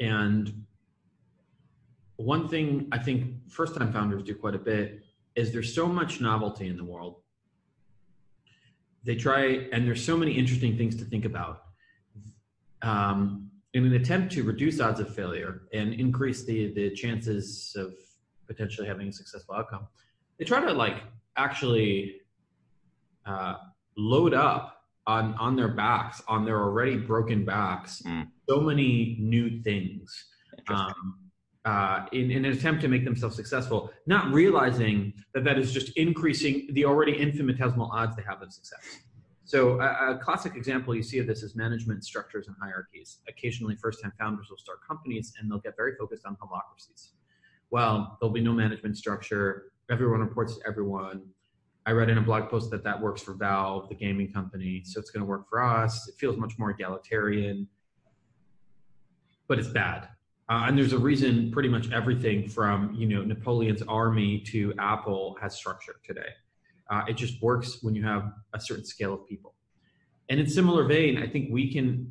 and 0.00 0.64
one 2.16 2.48
thing 2.48 2.88
I 2.92 2.98
think 2.98 3.48
first 3.48 3.74
time 3.76 3.92
founders 3.92 4.22
do 4.22 4.34
quite 4.34 4.54
a 4.54 4.58
bit 4.58 5.02
is 5.38 5.52
there's 5.52 5.72
so 5.74 5.86
much 5.86 6.20
novelty 6.20 6.66
in 6.66 6.76
the 6.76 6.84
world. 6.84 7.14
They 9.04 9.14
try, 9.14 9.68
and 9.72 9.86
there's 9.86 10.04
so 10.04 10.16
many 10.16 10.32
interesting 10.32 10.76
things 10.76 10.96
to 10.96 11.04
think 11.04 11.24
about. 11.24 11.62
Um, 12.82 13.50
in 13.74 13.86
an 13.86 13.92
attempt 13.92 14.32
to 14.32 14.42
reduce 14.42 14.80
odds 14.80 14.98
of 14.98 15.14
failure 15.14 15.62
and 15.72 15.94
increase 15.94 16.44
the 16.44 16.72
the 16.74 16.90
chances 16.90 17.74
of 17.76 17.94
potentially 18.46 18.86
having 18.86 19.08
a 19.08 19.12
successful 19.12 19.54
outcome, 19.54 19.86
they 20.38 20.44
try 20.44 20.60
to 20.60 20.72
like 20.72 21.02
actually 21.36 22.22
uh, 23.26 23.54
load 23.96 24.34
up 24.34 24.82
on 25.06 25.34
on 25.34 25.54
their 25.54 25.68
backs, 25.68 26.22
on 26.26 26.44
their 26.44 26.60
already 26.60 26.96
broken 26.96 27.44
backs, 27.44 28.02
mm. 28.02 28.26
so 28.48 28.60
many 28.60 29.16
new 29.20 29.62
things. 29.62 30.24
Um, 30.68 31.27
uh, 31.64 32.06
in, 32.12 32.30
in, 32.30 32.44
an 32.44 32.52
attempt 32.52 32.80
to 32.82 32.88
make 32.88 33.04
themselves 33.04 33.36
successful, 33.36 33.90
not 34.06 34.32
realizing 34.32 35.12
that 35.34 35.44
that 35.44 35.58
is 35.58 35.72
just 35.72 35.90
increasing 35.96 36.68
the 36.72 36.84
already 36.84 37.16
infinitesimal 37.16 37.90
odds 37.92 38.16
they 38.16 38.22
have 38.22 38.40
of 38.42 38.52
success. 38.52 39.00
So 39.44 39.80
a, 39.80 40.12
a, 40.12 40.18
classic 40.18 40.56
example 40.56 40.94
you 40.94 41.02
see 41.02 41.18
of 41.18 41.26
this 41.26 41.42
is 41.42 41.56
management 41.56 42.04
structures 42.04 42.48
and 42.48 42.56
hierarchies. 42.60 43.18
Occasionally, 43.28 43.76
first-time 43.76 44.12
founders 44.18 44.48
will 44.50 44.58
start 44.58 44.78
companies 44.86 45.32
and 45.38 45.50
they'll 45.50 45.58
get 45.58 45.74
very 45.76 45.94
focused 45.96 46.26
on 46.26 46.36
holacracies. 46.36 47.10
Well, 47.70 48.18
there'll 48.20 48.32
be 48.32 48.40
no 48.40 48.52
management 48.52 48.96
structure. 48.96 49.72
Everyone 49.90 50.20
reports 50.20 50.56
to 50.56 50.66
everyone. 50.66 51.22
I 51.86 51.92
read 51.92 52.10
in 52.10 52.18
a 52.18 52.22
blog 52.22 52.50
post 52.50 52.70
that 52.70 52.84
that 52.84 53.00
works 53.00 53.22
for 53.22 53.32
Valve, 53.32 53.88
the 53.88 53.94
gaming 53.94 54.30
company, 54.32 54.82
so 54.84 55.00
it's 55.00 55.10
going 55.10 55.22
to 55.22 55.26
work 55.26 55.48
for 55.48 55.62
us. 55.62 56.06
It 56.08 56.16
feels 56.18 56.36
much 56.36 56.58
more 56.58 56.70
egalitarian, 56.70 57.66
but 59.48 59.58
it's 59.58 59.68
bad 59.68 60.08
uh, 60.48 60.64
and 60.66 60.78
there's 60.78 60.94
a 60.94 60.98
reason 60.98 61.50
pretty 61.50 61.68
much 61.68 61.90
everything 61.92 62.48
from 62.48 62.94
you 62.94 63.06
know 63.06 63.22
Napoleon's 63.22 63.82
army 63.82 64.40
to 64.40 64.72
Apple 64.78 65.36
has 65.40 65.54
structure 65.56 65.96
today. 66.04 66.30
Uh, 66.90 67.02
it 67.06 67.16
just 67.16 67.42
works 67.42 67.82
when 67.82 67.94
you 67.94 68.02
have 68.02 68.32
a 68.54 68.60
certain 68.60 68.84
scale 68.84 69.12
of 69.12 69.26
people. 69.28 69.54
And 70.30 70.40
in 70.40 70.48
similar 70.48 70.84
vein, 70.84 71.18
I 71.18 71.26
think 71.26 71.48
we 71.50 71.72
can 71.72 72.10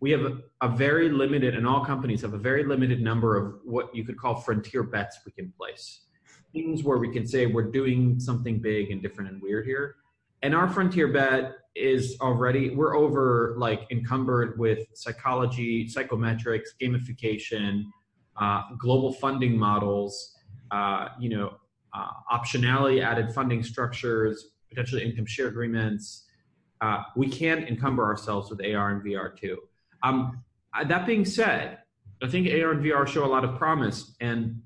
we 0.00 0.10
have 0.10 0.22
a, 0.22 0.38
a, 0.60 0.68
very 0.68 1.08
limited, 1.08 1.54
and 1.54 1.66
all 1.66 1.82
companies 1.82 2.20
have 2.20 2.34
a 2.34 2.38
very 2.38 2.64
limited 2.64 3.00
number 3.00 3.38
of 3.38 3.60
what 3.64 3.94
you 3.94 4.04
could 4.04 4.18
call 4.18 4.34
frontier 4.34 4.82
bets 4.82 5.18
we 5.24 5.32
can 5.32 5.50
place. 5.56 6.02
Things 6.52 6.84
where 6.84 6.98
we 6.98 7.10
can 7.10 7.26
say 7.26 7.46
we're 7.46 7.70
doing 7.70 8.20
something 8.20 8.58
big 8.58 8.90
and 8.90 9.00
different 9.00 9.30
and 9.30 9.40
weird 9.40 9.64
here. 9.64 9.96
And 10.42 10.54
our 10.54 10.68
frontier 10.68 11.08
bet 11.08 11.54
is 11.74 12.16
already 12.20 12.70
we're 12.70 12.96
over 12.96 13.54
like 13.58 13.86
encumbered 13.90 14.58
with 14.58 14.86
psychology, 14.94 15.86
psychometrics, 15.86 16.68
gamification, 16.80 17.84
uh, 18.40 18.62
global 18.78 19.12
funding 19.12 19.56
models, 19.58 20.36
uh, 20.70 21.08
you 21.18 21.28
know, 21.28 21.56
uh, 21.92 22.08
optionality 22.32 23.02
added 23.02 23.32
funding 23.32 23.62
structures, 23.62 24.50
potentially 24.68 25.04
income 25.04 25.26
share 25.26 25.48
agreements. 25.48 26.26
Uh, 26.80 27.02
we 27.16 27.28
can 27.28 27.64
encumber 27.64 28.04
ourselves 28.04 28.50
with 28.50 28.60
AR 28.60 28.90
and 28.90 29.02
VR 29.02 29.36
too. 29.36 29.58
Um, 30.02 30.42
that 30.88 31.06
being 31.06 31.24
said, 31.24 31.78
I 32.22 32.28
think 32.28 32.48
AR 32.48 32.72
and 32.72 32.84
VR 32.84 33.06
show 33.06 33.24
a 33.24 33.26
lot 33.26 33.44
of 33.44 33.56
promise, 33.56 34.14
and 34.20 34.60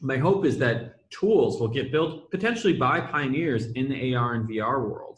my 0.00 0.16
hope 0.16 0.44
is 0.44 0.58
that 0.58 1.10
tools 1.10 1.60
will 1.60 1.68
get 1.68 1.90
built 1.92 2.30
potentially 2.30 2.72
by 2.72 3.00
pioneers 3.00 3.66
in 3.72 3.88
the 3.88 4.14
AR 4.14 4.34
and 4.34 4.48
VR 4.48 4.88
world 4.88 5.09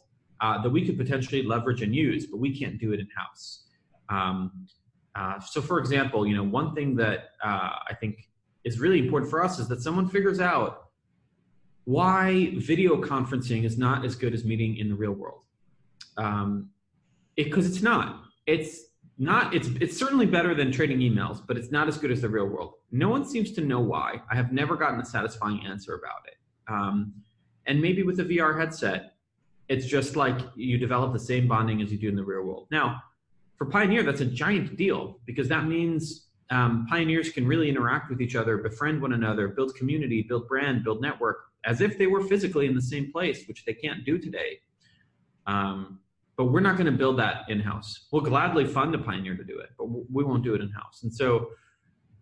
uh, 0.43 0.61
that 0.63 0.71
we 0.71 0.85
could 0.85 0.99
potentially 0.99 1.43
leverage 1.43 1.81
and 1.83 1.95
use, 1.95 2.27
but 2.27 2.39
we 2.39 2.51
can't 2.59 2.79
do 2.79 2.93
it 2.93 3.01
in 3.01 3.09
house. 3.17 3.45
Um, 4.09 4.67
Uh, 5.15 5.39
so, 5.41 5.61
for 5.61 5.79
example, 5.79 6.27
you 6.27 6.35
know, 6.35 6.43
one 6.43 6.75
thing 6.75 6.97
that 6.97 7.19
uh, 7.45 7.75
I 7.91 7.95
think 8.01 8.31
is 8.65 8.81
really 8.81 8.99
important 8.99 9.31
for 9.31 9.45
us 9.45 9.59
is 9.59 9.69
that 9.69 9.83
someone 9.83 10.09
figures 10.09 10.41
out 10.41 10.89
why 11.85 12.55
video 12.57 12.97
conferencing 12.97 13.65
is 13.65 13.77
not 13.77 14.07
as 14.07 14.17
good 14.17 14.33
as 14.33 14.43
meeting 14.43 14.79
in 14.79 14.89
the 14.89 14.95
real 14.95 15.13
world. 15.13 15.43
Um, 16.17 16.71
because 17.37 17.67
it, 17.67 17.73
it's 17.73 17.83
not. 17.83 18.23
It's 18.47 18.73
not. 19.19 19.55
It's 19.55 19.69
it's 19.85 19.97
certainly 19.99 20.25
better 20.27 20.55
than 20.55 20.73
trading 20.73 21.01
emails, 21.01 21.43
but 21.47 21.59
it's 21.59 21.71
not 21.71 21.89
as 21.89 21.99
good 21.99 22.11
as 22.11 22.21
the 22.23 22.31
real 22.31 22.47
world. 22.47 22.73
No 22.91 23.09
one 23.11 23.25
seems 23.25 23.53
to 23.53 23.61
know 23.61 23.81
why. 23.81 24.23
I 24.31 24.35
have 24.35 24.51
never 24.51 24.77
gotten 24.77 24.99
a 25.01 25.05
satisfying 25.05 25.61
answer 25.67 25.95
about 25.95 26.23
it. 26.27 26.39
Um, 26.69 27.13
and 27.67 27.83
maybe 27.83 28.03
with 28.03 28.19
a 28.21 28.25
VR 28.25 28.59
headset, 28.59 29.12
it's 29.73 29.87
just 29.87 30.17
like 30.17 30.39
you 30.55 30.77
develop 30.77 31.15
the 31.15 31.19
same 31.19 31.49
bonding 31.49 31.81
as 31.81 31.91
you 31.91 31.99
do 31.99 32.09
in 32.09 32.15
the 32.15 32.23
real 32.23 32.43
world. 32.43 32.67
Now, 32.71 33.03
for 33.57 33.65
Pioneer, 33.65 34.03
that's 34.03 34.21
a 34.21 34.27
giant 34.27 34.77
deal 34.77 35.19
because 35.25 35.49
that 35.49 35.67
means 35.67 36.27
um, 36.51 36.87
pioneers 36.91 37.31
can 37.31 37.47
really 37.47 37.71
interact 37.71 38.11
with 38.11 38.21
each 38.21 38.37
other, 38.37 38.59
befriend 38.59 39.01
one 39.01 39.15
another, 39.15 39.49
build 39.49 39.75
community, 39.75 40.21
build 40.23 40.47
brand, 40.47 40.85
build 40.85 41.01
network, 41.01 41.39
as 41.65 41.81
if 41.81 41.97
they 41.97 42.07
were 42.07 42.23
physically 42.25 42.67
in 42.67 42.75
the 42.75 42.83
same 42.83 43.11
place, 43.11 43.47
which 43.49 43.65
they 43.65 43.73
can't 43.73 44.05
do 44.05 44.19
today. 44.19 44.59
Um, 45.47 46.01
but 46.37 46.47
we're 46.47 46.61
not 46.61 46.77
going 46.77 46.91
to 46.93 46.99
build 46.99 47.19
that 47.19 47.49
in 47.49 47.61
house. 47.61 48.09
We'll 48.11 48.23
gladly 48.23 48.67
fund 48.67 48.95
a 48.95 48.99
pioneer 48.99 49.37
to 49.37 49.45
do 49.45 49.59
it, 49.59 49.71
but 49.79 49.87
we 49.87 50.23
won't 50.23 50.45
do 50.45 50.55
it 50.55 50.61
in 50.61 50.69
house. 50.69 51.03
And 51.03 51.15
so 51.15 51.51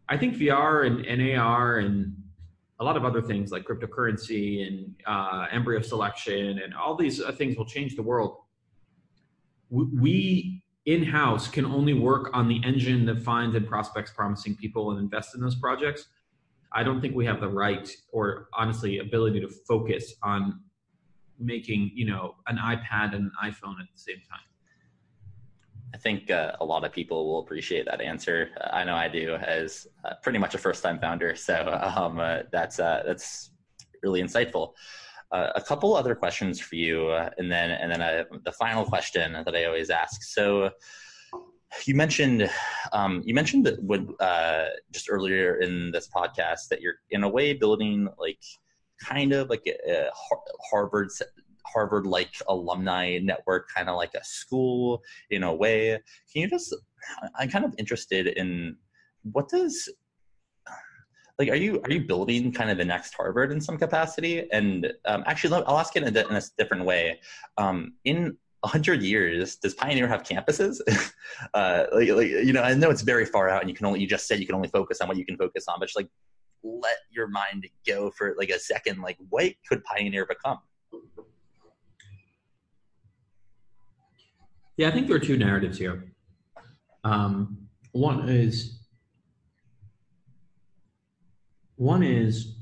I 0.09 0.17
think 0.17 0.37
VR 0.37 0.87
and, 0.87 1.05
and 1.05 1.39
AR 1.39 1.79
and 1.79 2.15
a 2.81 2.85
lot 2.85 2.97
of 2.97 3.05
other 3.05 3.21
things 3.21 3.53
like 3.53 3.65
cryptocurrency 3.65 4.67
and 4.67 4.95
uh, 5.07 5.47
embryo 5.53 5.83
selection 5.83 6.61
and 6.65 6.75
all 6.75 6.97
these 6.97 7.23
things 7.37 7.57
will 7.57 7.67
change 7.67 7.95
the 7.95 8.03
world. 8.03 8.39
We 9.71 10.63
in 10.87 11.05
house 11.05 11.47
can 11.47 11.67
only 11.67 11.93
work 11.93 12.31
on 12.33 12.49
the 12.49 12.61
engine 12.65 13.05
that 13.05 13.21
finds 13.23 13.55
and 13.55 13.69
prospects 13.69 14.13
promising 14.13 14.57
people 14.57 14.91
and 14.91 14.99
invest 14.99 15.35
in 15.35 15.43
those 15.43 15.55
projects. 15.55 16.07
I 16.73 16.83
don't 16.83 17.01
think 17.01 17.15
we 17.15 17.27
have 17.27 17.41
the 17.41 17.49
right 17.49 17.89
or 18.13 18.49
honestly 18.55 18.99
ability 18.99 19.41
to 19.41 19.49
focus 19.69 20.15
on 20.23 20.61
making 21.39 21.91
you 21.95 22.07
know 22.07 22.37
an 22.47 22.57
iPad 22.57 23.15
and 23.15 23.25
an 23.25 23.33
iPhone 23.45 23.79
at 23.81 23.89
the 23.93 23.99
same 23.99 24.21
time. 24.29 24.50
I 25.93 25.97
think 25.97 26.31
uh, 26.31 26.53
a 26.61 26.65
lot 26.65 26.85
of 26.85 26.93
people 26.93 27.27
will 27.27 27.41
appreciate 27.41 27.87
that 27.87 28.01
answer. 28.01 28.51
Uh, 28.61 28.69
I 28.73 28.85
know 28.85 28.95
I 28.95 29.09
do, 29.09 29.35
as 29.35 29.87
uh, 30.05 30.15
pretty 30.23 30.39
much 30.39 30.55
a 30.55 30.59
first-time 30.59 30.99
founder. 30.99 31.35
So 31.35 31.79
um, 31.97 32.19
uh, 32.19 32.41
that's 32.53 32.79
uh, 32.79 33.03
that's 33.07 33.51
really 34.03 34.23
insightful. 34.23 34.73
Uh, 35.33 35.51
a 35.55 35.61
couple 35.61 35.95
other 35.95 36.15
questions 36.15 36.61
for 36.61 36.77
you, 36.77 37.13
and 37.13 37.51
then 37.51 37.71
and 37.71 37.93
then 37.93 38.27
the 38.45 38.53
final 38.53 38.85
question 38.85 39.33
that 39.33 39.55
I 39.55 39.65
always 39.65 39.91
ask. 39.91 40.23
So 40.23 40.71
you 41.85 41.95
mentioned 41.95 42.51
um, 42.93 43.23
you 43.25 43.35
mentioned 43.35 43.65
that 43.67 44.77
just 44.91 45.09
earlier 45.09 45.61
in 45.61 45.93
this 45.93 46.09
podcast 46.09 46.69
that 46.71 46.81
you're 46.81 46.97
in 47.11 47.23
a 47.23 47.29
way 47.29 47.53
building 47.53 48.09
like 48.19 48.43
kind 49.01 49.33
of 49.33 49.49
like 49.49 49.63
a, 49.67 49.93
a 49.93 50.11
Harvard 50.71 51.11
Harvard 51.67 52.07
like 52.07 52.35
alumni 52.49 53.19
network, 53.19 53.69
kind 53.75 53.89
of 53.89 53.97
like 53.97 54.15
a 54.15 54.25
school 54.25 55.03
in 55.31 55.43
a 55.43 55.55
way. 55.55 55.99
Can 56.33 56.43
you 56.43 56.49
just? 56.49 56.75
I'm 57.39 57.49
kind 57.49 57.65
of 57.65 57.75
interested 57.79 58.27
in 58.27 58.77
what 59.23 59.49
does 59.49 59.89
like 61.41 61.49
are 61.49 61.57
you 61.57 61.81
are 61.85 61.91
you 61.91 62.03
building 62.03 62.53
kind 62.53 62.71
of 62.71 62.77
the 62.77 62.85
next 62.85 63.15
Harvard 63.15 63.51
in 63.51 63.61
some 63.61 63.79
capacity? 63.79 64.47
And 64.53 64.93
um, 65.07 65.25
actually, 65.27 65.63
I'll 65.67 65.79
ask 65.79 65.97
it 65.97 66.03
in 66.03 66.15
a, 66.15 66.29
in 66.29 66.37
a 66.37 66.43
different 66.59 66.85
way. 66.85 67.19
Um, 67.57 67.95
in 68.05 68.37
hundred 68.63 69.03
years, 69.03 69.57
does 69.57 69.73
Pioneer 69.73 70.07
have 70.07 70.23
campuses? 70.23 70.81
uh, 71.55 71.87
like, 71.95 72.11
like, 72.11 72.29
you 72.29 72.53
know, 72.53 72.63
I 72.63 72.75
know 72.75 72.91
it's 72.91 73.01
very 73.01 73.25
far 73.25 73.49
out, 73.49 73.63
and 73.63 73.71
you 73.71 73.75
can 73.75 73.87
only 73.87 74.01
you 74.01 74.07
just 74.07 74.29
said 74.29 74.39
you 74.39 74.47
can 74.47 74.55
only 74.55 74.69
focus 74.69 75.01
on 75.01 75.09
what 75.09 75.17
you 75.17 75.25
can 75.25 75.39
focus 75.39 75.65
on, 75.67 75.81
but 75.81 75.87
just 75.87 75.97
like 75.97 76.09
let 76.63 76.99
your 77.11 77.27
mind 77.27 77.67
go 77.87 78.11
for 78.11 78.35
like 78.39 78.51
a 78.51 78.59
second. 78.59 79.01
Like, 79.01 79.17
what 79.31 79.51
could 79.67 79.83
Pioneer 79.85 80.27
become? 80.27 80.59
Yeah, 84.81 84.89
I 84.89 84.93
think 84.93 85.09
there 85.09 85.17
are 85.17 85.21
two 85.21 85.37
narratives 85.37 85.77
here. 85.77 86.11
Um, 87.05 87.69
one 87.93 88.31
is 88.31 88.81
one 91.77 92.03
is 92.03 92.55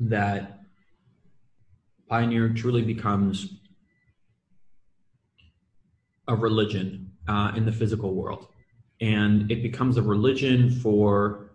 that 0.00 0.58
Pioneer 2.08 2.48
truly 2.48 2.82
becomes 2.82 3.60
a 6.26 6.34
religion 6.34 7.12
uh, 7.28 7.52
in 7.54 7.64
the 7.64 7.70
physical 7.70 8.12
world, 8.12 8.48
and 9.00 9.48
it 9.52 9.62
becomes 9.62 9.98
a 9.98 10.02
religion 10.02 10.68
for 10.68 11.52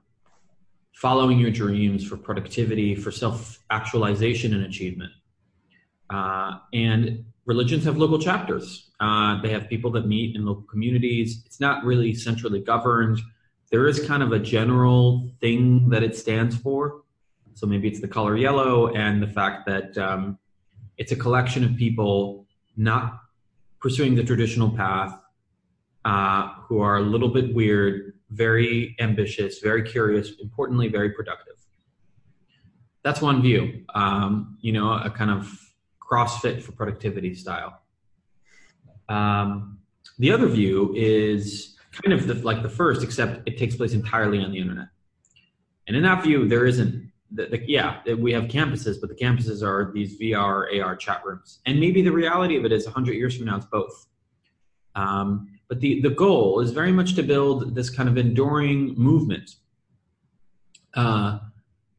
following 0.94 1.38
your 1.38 1.52
dreams, 1.52 2.08
for 2.08 2.16
productivity, 2.16 2.96
for 2.96 3.12
self 3.12 3.60
actualization 3.70 4.54
and 4.54 4.64
achievement. 4.64 5.12
Uh, 6.10 6.60
and 6.74 7.26
religions 7.46 7.84
have 7.86 7.98
local 7.98 8.20
chapters. 8.20 8.92
Uh, 9.00 9.42
they 9.42 9.50
have 9.50 9.68
people 9.68 9.92
that 9.92 10.08
meet 10.08 10.36
in 10.36 10.46
local 10.46 10.64
communities. 10.64 11.44
It's 11.46 11.60
not 11.60 11.84
really 11.84 12.14
centrally 12.14 12.62
governed. 12.62 13.20
There 13.72 13.88
is 13.88 14.06
kind 14.06 14.22
of 14.22 14.32
a 14.32 14.40
general 14.40 15.32
thing 15.40 15.90
that 15.90 16.04
it 16.04 16.16
stands 16.16 16.56
for. 16.56 17.02
So 17.54 17.66
maybe 17.68 17.88
it's 17.88 18.02
the 18.02 18.08
color 18.08 18.38
yellow 18.38 18.94
and 18.94 19.22
the 19.22 19.28
fact 19.28 19.66
that 19.68 19.98
um, 19.98 20.38
it's 20.98 21.12
a 21.12 21.16
collection 21.16 21.64
of 21.64 21.76
people 21.76 22.46
not 22.78 23.20
pursuing 23.80 24.16
the 24.16 24.24
traditional 24.24 24.70
path, 24.70 25.18
uh, 26.06 26.54
who 26.68 26.80
are 26.80 26.98
a 26.98 27.02
little 27.02 27.30
bit 27.30 27.54
weird, 27.54 28.14
very 28.30 28.96
ambitious, 29.00 29.60
very 29.60 29.84
curious, 29.84 30.32
importantly, 30.40 30.88
very 30.88 31.12
productive. 31.12 31.56
That's 33.04 33.22
one 33.22 33.42
view. 33.42 33.84
Um, 33.96 34.58
you 34.62 34.72
know, 34.72 34.94
a 34.94 35.10
kind 35.10 35.32
of 35.32 35.60
CrossFit 36.12 36.62
for 36.62 36.74
productivity 36.74 37.34
style. 37.34 37.82
Um, 39.08 39.80
the 40.20 40.32
other 40.32 40.48
view 40.48 40.94
is 40.96 41.78
kind 41.92 42.14
of 42.14 42.28
the, 42.28 42.36
like 42.36 42.64
the 42.64 42.70
first, 42.70 43.04
except 43.04 43.48
it 43.48 43.58
takes 43.58 43.76
place 43.76 43.94
entirely 43.94 44.40
on 44.40 44.52
the 44.52 44.60
internet. 44.60 44.88
And 45.88 45.96
in 45.96 46.04
that 46.04 46.24
view, 46.24 46.48
there 46.48 46.66
isn't, 46.66 47.12
the, 47.32 47.46
the, 47.48 47.64
yeah, 47.70 48.02
we 48.14 48.32
have 48.34 48.46
campuses, 48.46 49.00
but 49.00 49.10
the 49.10 49.16
campuses 49.16 49.64
are 49.64 49.92
these 49.94 50.20
VR, 50.20 50.82
AR 50.82 50.96
chat 50.96 51.26
rooms. 51.26 51.60
And 51.66 51.80
maybe 51.80 52.02
the 52.02 52.12
reality 52.12 52.58
of 52.58 52.66
it 52.66 52.72
is 52.72 52.86
100 52.86 53.14
years 53.14 53.36
from 53.36 53.46
now, 53.46 53.58
it's 53.58 53.66
both. 53.66 54.08
Um, 54.96 55.48
but 55.70 55.80
the, 55.80 56.02
the 56.02 56.10
goal 56.10 56.60
is 56.60 56.72
very 56.72 56.92
much 56.92 57.16
to 57.16 57.24
build 57.24 57.74
this 57.76 57.90
kind 57.90 58.10
of 58.10 58.18
enduring 58.18 58.94
movement 58.96 59.56
uh, 60.96 61.40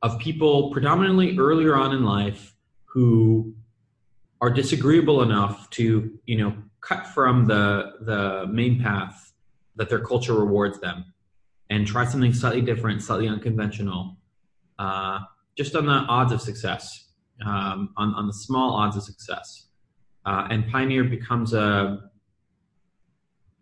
of 0.02 0.18
people 0.18 0.70
predominantly 0.70 1.38
earlier 1.38 1.74
on 1.76 1.94
in 1.94 2.04
life 2.04 2.54
who 2.84 3.54
are 4.42 4.50
disagreeable 4.50 5.22
enough 5.22 5.70
to 5.70 6.18
you 6.26 6.36
know 6.36 6.54
cut 6.80 7.06
from 7.06 7.46
the 7.46 7.92
the 8.00 8.46
main 8.48 8.82
path 8.82 9.32
that 9.76 9.88
their 9.88 10.00
culture 10.00 10.34
rewards 10.34 10.80
them 10.80 11.14
and 11.70 11.86
try 11.86 12.04
something 12.04 12.34
slightly 12.34 12.60
different 12.60 13.00
slightly 13.00 13.28
unconventional 13.28 14.16
uh, 14.78 15.20
just 15.56 15.76
on 15.76 15.86
the 15.86 15.92
odds 15.92 16.32
of 16.32 16.40
success 16.40 17.06
um, 17.46 17.90
on, 17.96 18.14
on 18.14 18.26
the 18.26 18.32
small 18.32 18.74
odds 18.74 18.96
of 18.96 19.02
success. 19.02 19.68
Uh, 20.26 20.46
and 20.50 20.70
pioneer 20.70 21.04
becomes 21.04 21.54
a 21.54 22.10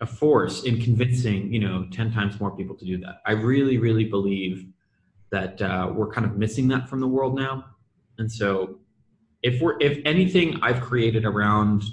a 0.02 0.06
force 0.06 0.64
in 0.64 0.80
convincing 0.80 1.52
you 1.52 1.60
know 1.60 1.86
10 1.92 2.10
times 2.10 2.40
more 2.40 2.56
people 2.56 2.74
to 2.74 2.86
do 2.86 2.96
that. 2.98 3.20
I 3.26 3.32
really 3.32 3.76
really 3.76 4.04
believe 4.04 4.66
that 5.30 5.60
uh, 5.60 5.92
we're 5.94 6.10
kind 6.10 6.26
of 6.26 6.38
missing 6.38 6.68
that 6.68 6.88
from 6.88 7.00
the 7.00 7.06
world 7.06 7.36
now. 7.36 7.66
And 8.18 8.30
so 8.30 8.79
if 9.42 9.60
we're 9.60 9.76
if 9.80 9.98
anything 10.04 10.58
I've 10.62 10.80
created 10.80 11.24
around 11.24 11.84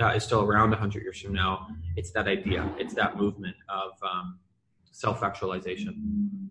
uh, 0.00 0.08
is 0.08 0.24
still 0.24 0.42
around 0.42 0.70
100 0.70 1.02
years 1.02 1.20
from 1.20 1.32
now, 1.32 1.68
it's 1.96 2.10
that 2.12 2.28
idea, 2.28 2.70
it's 2.78 2.94
that 2.94 3.16
movement 3.16 3.56
of 3.68 3.92
um, 4.02 4.38
self 4.92 5.22
actualization. 5.22 6.50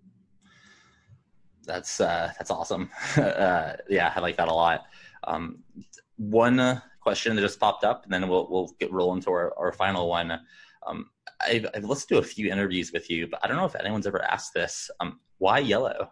That's 1.66 2.00
uh, 2.02 2.32
that's 2.38 2.52
awesome. 2.52 2.90
uh, 3.18 3.74
yeah, 3.90 4.14
I 4.16 4.20
like 4.20 4.38
that 4.38 4.48
a 4.48 4.54
lot. 4.54 4.86
Um, 5.26 5.60
one 6.18 6.82
question 7.02 7.36
that 7.36 7.42
just 7.42 7.60
popped 7.60 7.84
up, 7.84 8.04
and 8.04 8.14
then 8.14 8.28
we'll 8.28 8.48
we'll 8.50 8.76
get 8.80 8.92
roll 8.92 9.14
into 9.14 9.32
our, 9.32 9.54
our 9.58 9.72
final 9.72 10.10
one. 10.10 10.40
Um, 10.86 11.10
I've, 11.42 11.66
I've 11.74 11.84
listened 11.84 12.10
to 12.10 12.18
a 12.20 12.24
few 12.24 12.52
interviews 12.52 12.92
with 12.94 13.10
you, 13.10 13.28
but 13.28 13.40
I 13.44 13.48
don't 13.48 13.58
know 13.58 13.66
if 13.66 13.76
anyone's 13.76 14.08
ever 14.08 14.24
asked 14.24 14.54
this. 14.54 14.90
Um, 15.00 15.20
why 15.40 15.60
yellow? 15.60 16.12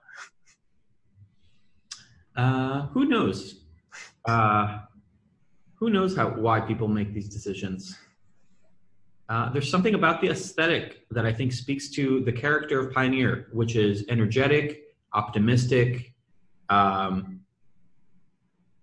Uh, 2.36 2.88
who 2.88 3.06
knows? 3.06 3.63
Uh, 4.26 4.80
who 5.76 5.90
knows 5.90 6.16
how 6.16 6.30
why 6.30 6.60
people 6.62 6.88
make 6.88 7.14
these 7.14 7.30
decisions? 7.30 7.98
Uh, 9.30 9.52
there's 9.52 9.70
something 9.70 9.96
about 9.96 10.22
the 10.22 10.30
aesthetic 10.30 11.06
that 11.12 11.26
I 11.26 11.34
think 11.34 11.54
speaks 11.54 11.90
to 11.92 12.22
the 12.22 12.32
character 12.32 12.80
of 12.80 12.94
Pioneer, 12.94 13.48
which 13.52 13.76
is 13.76 14.06
energetic, 14.10 14.84
optimistic, 15.14 16.14
um, 16.70 17.40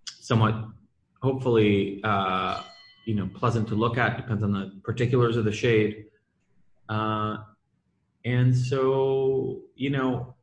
somewhat, 0.07 0.64
hopefully, 1.22 2.00
uh, 2.05 2.62
you 3.05 3.14
know, 3.14 3.29
pleasant 3.35 3.68
to 3.68 3.74
look 3.74 3.98
at. 3.98 4.16
Depends 4.16 4.42
on 4.42 4.53
the 4.53 4.81
particulars 4.83 5.37
of 5.37 5.44
the 5.44 5.53
shade. 5.53 6.07
Uh, 6.88 7.38
and 8.24 8.57
so, 8.57 9.61
you 9.74 9.90
know, 9.90 10.35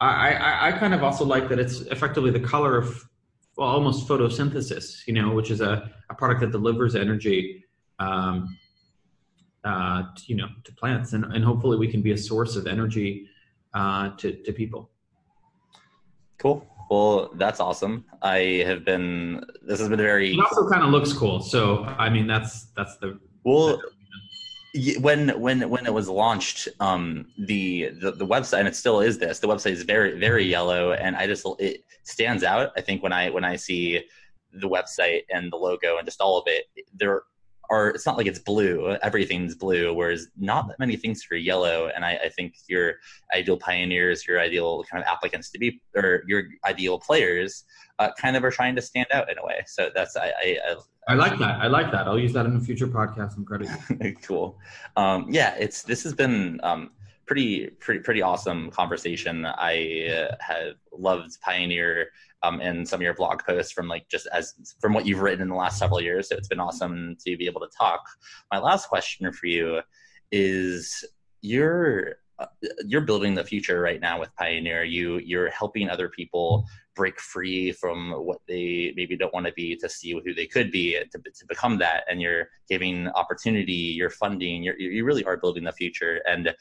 I, 0.00 0.32
I, 0.34 0.68
I 0.68 0.72
kind 0.72 0.94
of 0.94 1.02
also 1.02 1.24
like 1.24 1.48
that 1.48 1.58
it's 1.58 1.80
effectively 1.82 2.30
the 2.30 2.40
color 2.40 2.76
of 2.76 3.08
well, 3.56 3.68
almost 3.68 4.08
photosynthesis, 4.08 5.06
you 5.06 5.12
know, 5.12 5.32
which 5.32 5.50
is 5.50 5.60
a, 5.60 5.90
a 6.10 6.14
product 6.14 6.40
that 6.40 6.52
delivers 6.52 6.94
energy, 6.94 7.64
um, 7.98 8.56
uh, 9.64 10.02
to, 10.16 10.22
you 10.26 10.36
know, 10.36 10.48
to 10.64 10.72
plants, 10.72 11.12
and, 11.12 11.24
and 11.26 11.44
hopefully 11.44 11.76
we 11.76 11.86
can 11.86 12.02
be 12.02 12.12
a 12.12 12.18
source 12.18 12.56
of 12.56 12.66
energy 12.66 13.28
uh, 13.74 14.10
to 14.16 14.32
to 14.32 14.52
people. 14.52 14.90
Cool. 16.38 16.66
Well, 16.90 17.30
that's 17.34 17.60
awesome. 17.60 18.04
I 18.20 18.64
have 18.66 18.84
been. 18.84 19.44
This 19.62 19.80
has 19.80 19.88
been 19.88 19.98
very. 19.98 20.32
It 20.32 20.40
also 20.40 20.68
kind 20.68 20.82
of 20.82 20.90
looks 20.90 21.12
cool. 21.12 21.40
So 21.40 21.84
I 21.84 22.10
mean, 22.10 22.26
that's 22.26 22.64
that's 22.76 22.96
the. 22.98 23.18
Well, 23.44 23.80
when 25.00 25.40
when 25.40 25.68
when 25.70 25.86
it 25.86 25.94
was 25.94 26.08
launched, 26.08 26.68
um, 26.80 27.26
the, 27.38 27.90
the 28.00 28.12
the 28.12 28.26
website 28.26 28.60
and 28.60 28.68
it 28.68 28.76
still 28.76 29.00
is 29.00 29.18
this. 29.18 29.38
The 29.38 29.48
website 29.48 29.72
is 29.72 29.82
very 29.84 30.18
very 30.18 30.44
yellow, 30.44 30.92
and 30.92 31.16
I 31.16 31.26
just 31.26 31.46
it 31.58 31.84
stands 32.04 32.42
out. 32.42 32.70
I 32.76 32.80
think 32.80 33.02
when 33.02 33.12
I 33.12 33.30
when 33.30 33.44
I 33.44 33.56
see 33.56 34.04
the 34.52 34.68
website 34.68 35.22
and 35.30 35.52
the 35.52 35.56
logo 35.56 35.96
and 35.96 36.06
just 36.06 36.20
all 36.20 36.38
of 36.38 36.44
it, 36.46 36.66
there 36.94 37.22
are. 37.70 37.90
It's 37.90 38.06
not 38.06 38.16
like 38.16 38.26
it's 38.26 38.38
blue. 38.38 38.96
Everything's 39.02 39.54
blue, 39.54 39.94
whereas 39.94 40.28
not 40.36 40.68
that 40.68 40.78
many 40.78 40.96
things 40.96 41.26
are 41.30 41.36
yellow. 41.36 41.90
And 41.94 42.04
I, 42.04 42.18
I 42.24 42.28
think 42.28 42.54
your 42.68 42.94
ideal 43.34 43.56
pioneers, 43.56 44.26
your 44.26 44.40
ideal 44.40 44.84
kind 44.90 45.02
of 45.02 45.08
applicants 45.08 45.50
to 45.50 45.58
be, 45.58 45.80
or 45.96 46.22
your 46.26 46.44
ideal 46.66 46.98
players, 46.98 47.64
uh, 47.98 48.10
kind 48.20 48.36
of 48.36 48.44
are 48.44 48.50
trying 48.50 48.76
to 48.76 48.82
stand 48.82 49.06
out 49.12 49.30
in 49.30 49.38
a 49.38 49.44
way. 49.44 49.64
So 49.66 49.90
that's 49.94 50.16
I, 50.16 50.32
I, 50.44 50.58
I 50.70 50.76
I 51.08 51.14
like 51.14 51.38
that. 51.38 51.60
I 51.60 51.66
like 51.66 51.90
that. 51.90 52.06
I'll 52.06 52.18
use 52.18 52.32
that 52.34 52.46
in 52.46 52.54
a 52.56 52.60
future 52.60 52.86
podcast. 52.86 53.36
I'm 53.36 53.44
credit. 53.44 53.68
cool. 54.22 54.58
Um, 54.96 55.26
yeah, 55.28 55.56
it's 55.58 55.82
this 55.82 56.04
has 56.04 56.14
been 56.14 56.60
um, 56.62 56.92
pretty 57.32 57.66
pretty 57.80 58.00
pretty 58.00 58.20
awesome 58.20 58.70
conversation. 58.70 59.46
I 59.46 60.06
uh, 60.06 60.36
have 60.40 60.74
loved 60.92 61.40
Pioneer 61.40 62.10
um, 62.42 62.60
and 62.60 62.86
some 62.86 62.98
of 62.98 63.02
your 63.02 63.14
blog 63.14 63.42
posts 63.42 63.72
from 63.72 63.88
like 63.88 64.06
just 64.10 64.28
as 64.34 64.52
from 64.82 64.92
what 64.92 65.06
you've 65.06 65.22
written 65.22 65.40
in 65.40 65.48
the 65.48 65.54
last 65.54 65.78
several 65.78 66.02
years. 66.02 66.28
So 66.28 66.36
it's 66.36 66.48
been 66.48 66.60
awesome 66.60 67.16
to 67.24 67.34
be 67.38 67.46
able 67.46 67.62
to 67.62 67.70
talk. 67.74 68.02
My 68.52 68.58
last 68.58 68.90
question 68.90 69.32
for 69.32 69.46
you 69.46 69.80
is: 70.30 71.06
You're 71.40 72.16
uh, 72.38 72.46
you're 72.84 73.00
building 73.00 73.34
the 73.34 73.44
future 73.44 73.80
right 73.80 74.00
now 74.02 74.20
with 74.20 74.28
Pioneer. 74.36 74.84
You 74.84 75.16
you're 75.24 75.48
helping 75.48 75.88
other 75.88 76.10
people 76.10 76.66
break 76.94 77.18
free 77.18 77.72
from 77.72 78.12
what 78.12 78.40
they 78.46 78.92
maybe 78.94 79.16
don't 79.16 79.32
want 79.32 79.46
to 79.46 79.52
be 79.54 79.74
to 79.76 79.88
see 79.88 80.12
who 80.12 80.34
they 80.34 80.46
could 80.46 80.70
be 80.70 80.92
to, 81.10 81.18
to 81.18 81.46
become 81.48 81.78
that 81.78 82.04
and 82.10 82.20
you're 82.20 82.50
giving 82.68 83.08
opportunity 83.14 83.72
you're 83.72 84.10
funding 84.10 84.62
you're, 84.62 84.78
you 84.78 85.02
really 85.02 85.24
are 85.24 85.38
building 85.38 85.64
the 85.64 85.72
future 85.72 86.20
and 86.26 86.54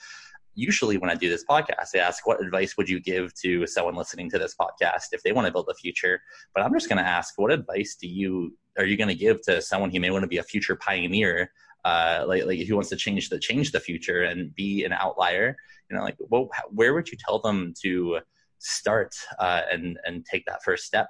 usually 0.55 0.97
when 0.97 1.09
i 1.09 1.15
do 1.15 1.29
this 1.29 1.45
podcast 1.49 1.95
i 1.95 1.97
ask 1.97 2.27
what 2.27 2.43
advice 2.43 2.75
would 2.77 2.89
you 2.89 2.99
give 2.99 3.33
to 3.33 3.65
someone 3.67 3.95
listening 3.95 4.29
to 4.29 4.37
this 4.37 4.55
podcast 4.59 5.07
if 5.11 5.23
they 5.23 5.31
want 5.31 5.45
to 5.45 5.51
build 5.51 5.69
a 5.69 5.75
future 5.75 6.21
but 6.53 6.63
i'm 6.63 6.73
just 6.73 6.89
going 6.89 7.01
to 7.01 7.07
ask 7.07 7.37
what 7.37 7.51
advice 7.51 7.95
do 7.99 8.07
you 8.07 8.55
are 8.77 8.85
you 8.85 8.97
going 8.97 9.07
to 9.07 9.15
give 9.15 9.41
to 9.41 9.61
someone 9.61 9.91
who 9.91 9.99
may 9.99 10.11
want 10.11 10.23
to 10.23 10.27
be 10.27 10.37
a 10.37 10.43
future 10.43 10.75
pioneer 10.75 11.51
uh, 11.83 12.23
like, 12.27 12.45
like 12.45 12.59
who 12.59 12.75
wants 12.75 12.89
to 12.89 12.95
change 12.95 13.29
the 13.29 13.39
change 13.39 13.71
the 13.71 13.79
future 13.79 14.21
and 14.21 14.53
be 14.53 14.83
an 14.83 14.93
outlier 14.93 15.57
you 15.89 15.97
know 15.97 16.03
like 16.03 16.15
well, 16.29 16.49
where 16.69 16.93
would 16.93 17.09
you 17.09 17.17
tell 17.25 17.39
them 17.39 17.73
to 17.81 18.19
start 18.61 19.15
uh, 19.39 19.61
and 19.71 19.99
and 20.05 20.25
take 20.25 20.45
that 20.45 20.63
first 20.63 20.85
step? 20.85 21.09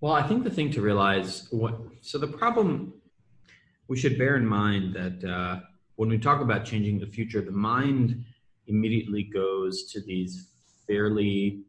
Well, 0.00 0.12
I 0.12 0.22
think 0.22 0.44
the 0.44 0.50
thing 0.50 0.70
to 0.72 0.80
realize 0.80 1.48
what 1.50 1.74
so 2.00 2.18
the 2.18 2.26
problem 2.26 2.94
we 3.88 3.96
should 3.96 4.18
bear 4.18 4.36
in 4.36 4.46
mind 4.46 4.94
that 4.94 5.24
uh, 5.24 5.60
when 5.98 6.08
we 6.08 6.16
talk 6.16 6.40
about 6.40 6.64
changing 6.64 7.00
the 7.00 7.08
future, 7.08 7.40
the 7.40 7.50
mind 7.50 8.24
immediately 8.68 9.24
goes 9.24 9.90
to 9.90 10.00
these 10.00 10.50
fairly 10.86 11.64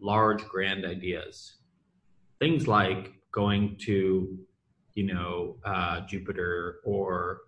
large, 0.00 0.44
grand 0.48 0.84
ideas. 0.84 1.58
Things 2.40 2.66
like 2.66 3.12
going 3.30 3.76
to, 3.82 4.36
you 4.94 5.04
know, 5.04 5.58
uh, 5.64 6.00
Jupiter 6.08 6.80
or 6.84 7.42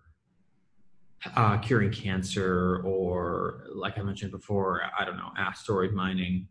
uh, 1.35 1.57
curing 1.57 1.91
cancer 1.91 2.81
or 2.83 3.65
like 3.75 3.99
i 3.99 4.01
mentioned 4.01 4.31
before 4.31 4.81
i 4.97 5.05
don't 5.05 5.17
know 5.17 5.31
asteroid 5.37 5.93
mining 5.93 6.47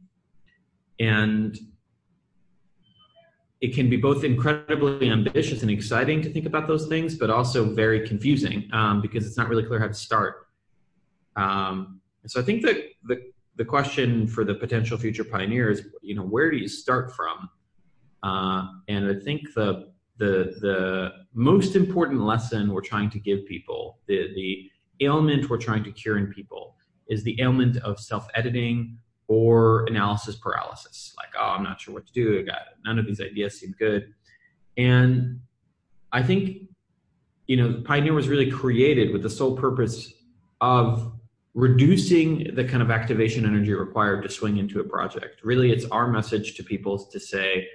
and 1.00 1.58
it 3.60 3.74
can 3.74 3.90
be 3.90 3.96
both 3.96 4.24
incredibly 4.24 5.10
ambitious 5.10 5.62
and 5.62 5.70
exciting 5.70 6.22
to 6.22 6.30
think 6.30 6.46
about 6.46 6.66
those 6.66 6.86
things 6.86 7.14
but 7.14 7.30
also 7.30 7.74
very 7.74 8.06
confusing 8.06 8.68
um, 8.72 9.00
because 9.00 9.26
it's 9.26 9.36
not 9.36 9.48
really 9.48 9.64
clear 9.64 9.78
how 9.78 9.88
to 9.88 9.94
start. 9.94 10.46
Um, 11.36 12.00
so 12.26 12.40
i 12.40 12.44
think 12.44 12.62
that 12.62 12.76
the, 13.04 13.16
the 13.56 13.64
question 13.64 14.26
for 14.26 14.44
the 14.44 14.54
potential 14.54 14.98
future 14.98 15.24
pioneers 15.24 15.80
you 16.02 16.14
know 16.14 16.22
where 16.24 16.50
do 16.50 16.56
you 16.56 16.68
start 16.68 17.12
from? 17.12 17.48
Uh, 18.22 18.66
and 18.88 19.08
i 19.08 19.14
think 19.24 19.40
the 19.54 19.90
the 20.20 20.54
the 20.60 21.12
most 21.34 21.74
important 21.74 22.20
lesson 22.20 22.72
we're 22.72 22.82
trying 22.82 23.10
to 23.10 23.18
give 23.18 23.44
people, 23.46 23.98
the 24.06 24.32
the 24.34 24.70
ailment 25.00 25.48
we're 25.48 25.64
trying 25.68 25.82
to 25.82 25.90
cure 25.90 26.18
in 26.18 26.26
people, 26.26 26.76
is 27.08 27.24
the 27.24 27.40
ailment 27.40 27.78
of 27.78 27.98
self 27.98 28.28
editing 28.34 28.98
or 29.30 29.84
analysis 29.86 30.34
paralysis. 30.34 31.14
Like, 31.16 31.28
oh, 31.38 31.54
I'm 31.56 31.62
not 31.62 31.80
sure 31.80 31.94
what 31.94 32.04
to 32.08 32.12
do. 32.12 32.40
I 32.40 32.42
got 32.42 32.62
none 32.84 32.98
of 32.98 33.06
these 33.06 33.20
ideas 33.20 33.60
seem 33.60 33.76
good, 33.78 34.12
and 34.76 35.40
I 36.10 36.24
think 36.24 36.62
you 37.46 37.56
know 37.56 37.80
Pioneer 37.84 38.12
was 38.12 38.26
really 38.26 38.50
created 38.50 39.12
with 39.12 39.22
the 39.22 39.30
sole 39.30 39.56
purpose 39.56 40.12
of 40.60 41.12
reducing 41.54 42.54
the 42.56 42.64
kind 42.64 42.82
of 42.82 42.90
activation 42.90 43.44
energy 43.46 43.72
required 43.72 44.24
to 44.24 44.28
swing 44.28 44.56
into 44.56 44.80
a 44.80 44.84
project. 44.84 45.44
Really, 45.44 45.70
it's 45.70 45.84
our 45.86 46.08
message 46.08 46.56
to 46.56 46.64
people 46.64 46.98
to 46.98 47.20
say 47.20 47.68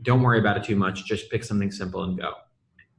don't 0.00 0.22
worry 0.22 0.38
about 0.38 0.56
it 0.56 0.64
too 0.64 0.76
much. 0.76 1.04
Just 1.04 1.28
pick 1.30 1.44
something 1.44 1.72
simple 1.72 2.04
and 2.04 2.16
go. 2.16 2.32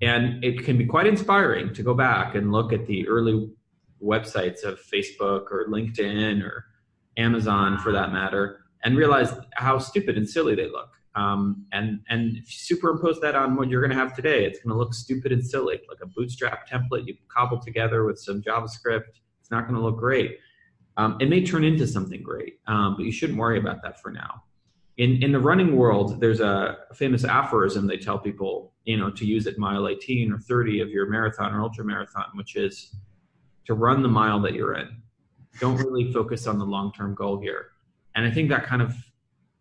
And 0.02 0.44
it 0.44 0.66
can 0.66 0.78
be 0.78 0.86
quite 0.86 1.08
inspiring 1.08 1.74
to 1.74 1.82
go 1.82 1.94
back 1.94 2.36
and 2.36 2.52
look 2.52 2.74
at 2.74 2.86
the 2.86 3.08
early 3.08 3.50
websites 4.04 4.64
of 4.64 4.80
Facebook 4.82 5.46
or 5.50 5.68
LinkedIn 5.70 6.44
or 6.44 6.66
Amazon 7.19 7.77
for 7.77 7.91
that 7.91 8.12
matter 8.12 8.62
and 8.84 8.97
realize 8.97 9.34
how 9.53 9.77
stupid 9.77 10.17
and 10.17 10.27
silly 10.27 10.55
they 10.55 10.69
look. 10.69 10.89
Um, 11.15 11.65
and 11.71 11.99
and 12.10 12.38
if 12.38 12.45
you 12.45 12.75
superimpose 12.75 13.19
that 13.21 13.36
on 13.36 13.55
what 13.55 13.67
you're 13.67 13.82
going 13.82 13.95
to 13.95 13.97
have 13.97 14.15
today, 14.15 14.45
it's 14.45 14.60
going 14.60 14.73
to 14.73 14.77
look 14.77 14.93
stupid 14.93 15.32
and 15.32 15.45
silly, 15.45 15.82
like 15.89 15.99
a 16.01 16.08
bootstrap 16.08 16.69
template 16.69 17.08
you 17.08 17.15
cobble 17.27 17.60
together 17.60 18.05
with 18.05 18.19
some 18.19 18.41
JavaScript. 18.41 19.19
It's 19.39 19.51
not 19.51 19.67
going 19.67 19.75
to 19.75 19.82
look 19.82 19.97
great. 19.97 20.38
Um, 20.97 21.17
it 21.19 21.29
may 21.29 21.43
turn 21.43 21.63
into 21.63 21.88
something 21.88 22.21
great, 22.23 22.60
um, 22.67 22.95
but 22.95 23.05
you 23.05 23.12
shouldn't 23.12 23.39
worry 23.39 23.60
about 23.60 23.82
that 23.84 23.99
for 24.01 24.12
now 24.12 24.43
in 24.99 25.23
in 25.23 25.32
the 25.32 25.39
running 25.39 25.77
world, 25.77 26.19
there's 26.19 26.41
a 26.41 26.77
famous 26.93 27.23
aphorism 27.23 27.88
they 27.88 27.97
tell 27.97 28.19
people, 28.19 28.73
you 28.84 28.97
know, 28.97 29.10
to 29.10 29.25
use 29.25 29.47
at 29.47 29.58
mile 29.58 29.88
18 29.88 30.32
or 30.32 30.38
30 30.38 30.82
of 30.82 30.89
your 30.89 31.08
marathon 31.08 31.53
or 31.53 31.62
ultra 31.62 31.86
marathon, 31.86 32.25
which 32.36 32.58
is 32.58 32.93
to 33.65 33.73
run 33.73 34.03
the 34.03 34.10
mile 34.10 34.41
that 34.41 34.53
you're 34.53 34.75
in. 34.75 34.99
Don't 35.60 35.78
really 35.78 36.12
focus 36.12 36.48
on 36.48 36.58
the 36.58 36.65
long 36.65 36.91
term 36.93 37.15
goal 37.15 37.39
here. 37.39 37.67
And 38.15 38.26
I 38.26 38.32
think 38.32 38.50
that 38.50 38.65
kind 38.65 38.82
of 38.82 38.93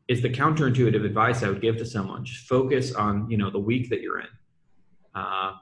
is 0.09 0.23
the 0.23 0.31
counterintuitive 0.31 1.05
advice 1.05 1.43
I 1.43 1.49
would 1.49 1.61
give 1.61 1.77
to 1.79 1.85
someone. 1.85 2.25
Just 2.25 2.47
focus 2.49 2.95
on, 2.95 3.31
you 3.31 3.37
know, 3.37 3.51
the 3.51 3.59
week 3.59 3.91
that 3.91 4.01
you're 4.01 4.21
in. 4.21 4.29
Uh, 5.15 5.53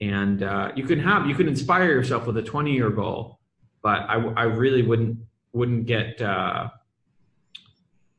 and 0.00 0.42
uh, 0.42 0.72
you 0.76 0.84
can 0.84 0.98
have 0.98 1.26
you 1.26 1.34
can 1.34 1.48
inspire 1.48 1.90
yourself 1.90 2.26
with 2.26 2.36
a 2.36 2.42
20 2.42 2.72
year 2.72 2.90
goal, 2.90 3.40
but 3.82 4.00
I, 4.08 4.16
I 4.36 4.42
really 4.44 4.82
wouldn't 4.82 5.18
wouldn't 5.52 5.86
get 5.86 6.20
uh, 6.20 6.68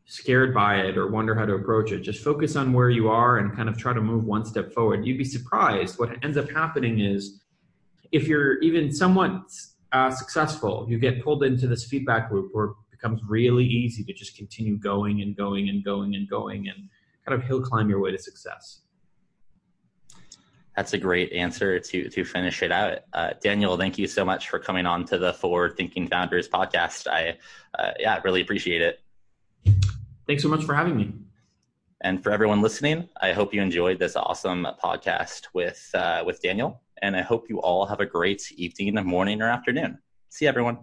scared 0.06 0.54
by 0.54 0.78
it 0.78 0.98
or 0.98 1.08
wonder 1.08 1.36
how 1.36 1.46
to 1.46 1.54
approach 1.54 1.92
it. 1.92 2.00
Just 2.00 2.24
focus 2.24 2.56
on 2.56 2.74
where 2.74 2.90
you 2.90 3.10
are 3.10 3.40
and 3.40 3.56
kind 3.56 3.68
of 3.68 3.78
try 3.78 3.94
to 3.94 4.02
move 4.02 4.24
one 4.24 4.46
step 4.46 4.72
forward. 4.74 5.06
You'd 5.06 5.18
be 5.18 5.26
surprised. 5.26 6.00
What 6.00 6.12
ends 6.24 6.38
up 6.38 6.50
happening 6.50 7.02
is 7.02 7.42
if 8.12 8.28
you're 8.28 8.60
even 8.62 8.94
somewhat 8.94 9.42
uh, 9.96 10.12
successful, 10.12 10.86
you 10.90 11.00
get 11.00 11.24
pulled 11.24 11.44
into 11.44 11.68
this 11.68 11.86
feedback 11.86 12.30
loop 12.30 12.50
where 12.52 12.66
it 12.66 12.74
becomes 12.92 13.22
really 13.28 13.64
easy 13.64 14.04
to 14.04 14.14
just 14.14 14.36
continue 14.36 14.78
going 14.78 15.22
and 15.22 15.38
going 15.38 15.70
and 15.70 15.86
going 15.86 16.16
and 16.16 16.30
going 16.30 16.68
and 16.68 16.90
kind 17.26 17.40
of 17.40 17.48
hill 17.48 17.62
climb 17.62 17.90
your 17.90 18.02
way 18.02 18.12
to 18.12 18.18
success. 18.18 18.82
That's 20.76 20.92
a 20.92 20.98
great 20.98 21.32
answer 21.32 21.80
to 21.80 22.10
to 22.10 22.26
finish 22.26 22.62
it 22.62 22.72
out, 22.74 23.00
uh, 23.14 23.30
Daniel. 23.42 23.78
Thank 23.78 23.98
you 23.98 24.08
so 24.08 24.26
much 24.26 24.50
for 24.50 24.60
coming 24.60 24.86
on 24.86 25.06
to 25.06 25.18
the 25.18 25.32
Forward 25.32 25.78
Thinking 25.78 26.06
Founders 26.10 26.50
podcast. 26.50 27.08
I, 27.08 27.38
uh, 27.80 27.92
yeah, 27.98 28.20
really 28.26 28.42
appreciate 28.42 28.82
it. 28.82 29.00
Thanks 30.28 30.44
so 30.44 30.50
much 30.50 30.66
for 30.66 30.76
having 30.76 30.98
me. 30.98 31.14
And 32.02 32.22
for 32.22 32.32
everyone 32.32 32.62
listening, 32.62 33.08
I 33.22 33.32
hope 33.32 33.54
you 33.54 33.62
enjoyed 33.62 34.00
this 34.00 34.18
awesome 34.18 34.68
podcast 34.84 35.44
with 35.54 35.90
uh, 35.94 36.24
with 36.26 36.42
Daniel. 36.42 36.82
And 37.02 37.16
I 37.16 37.22
hope 37.22 37.50
you 37.50 37.60
all 37.60 37.86
have 37.86 38.00
a 38.00 38.06
great 38.06 38.52
evening, 38.56 38.96
morning, 39.06 39.42
or 39.42 39.50
afternoon. 39.50 40.00
See 40.30 40.48
everyone. 40.48 40.80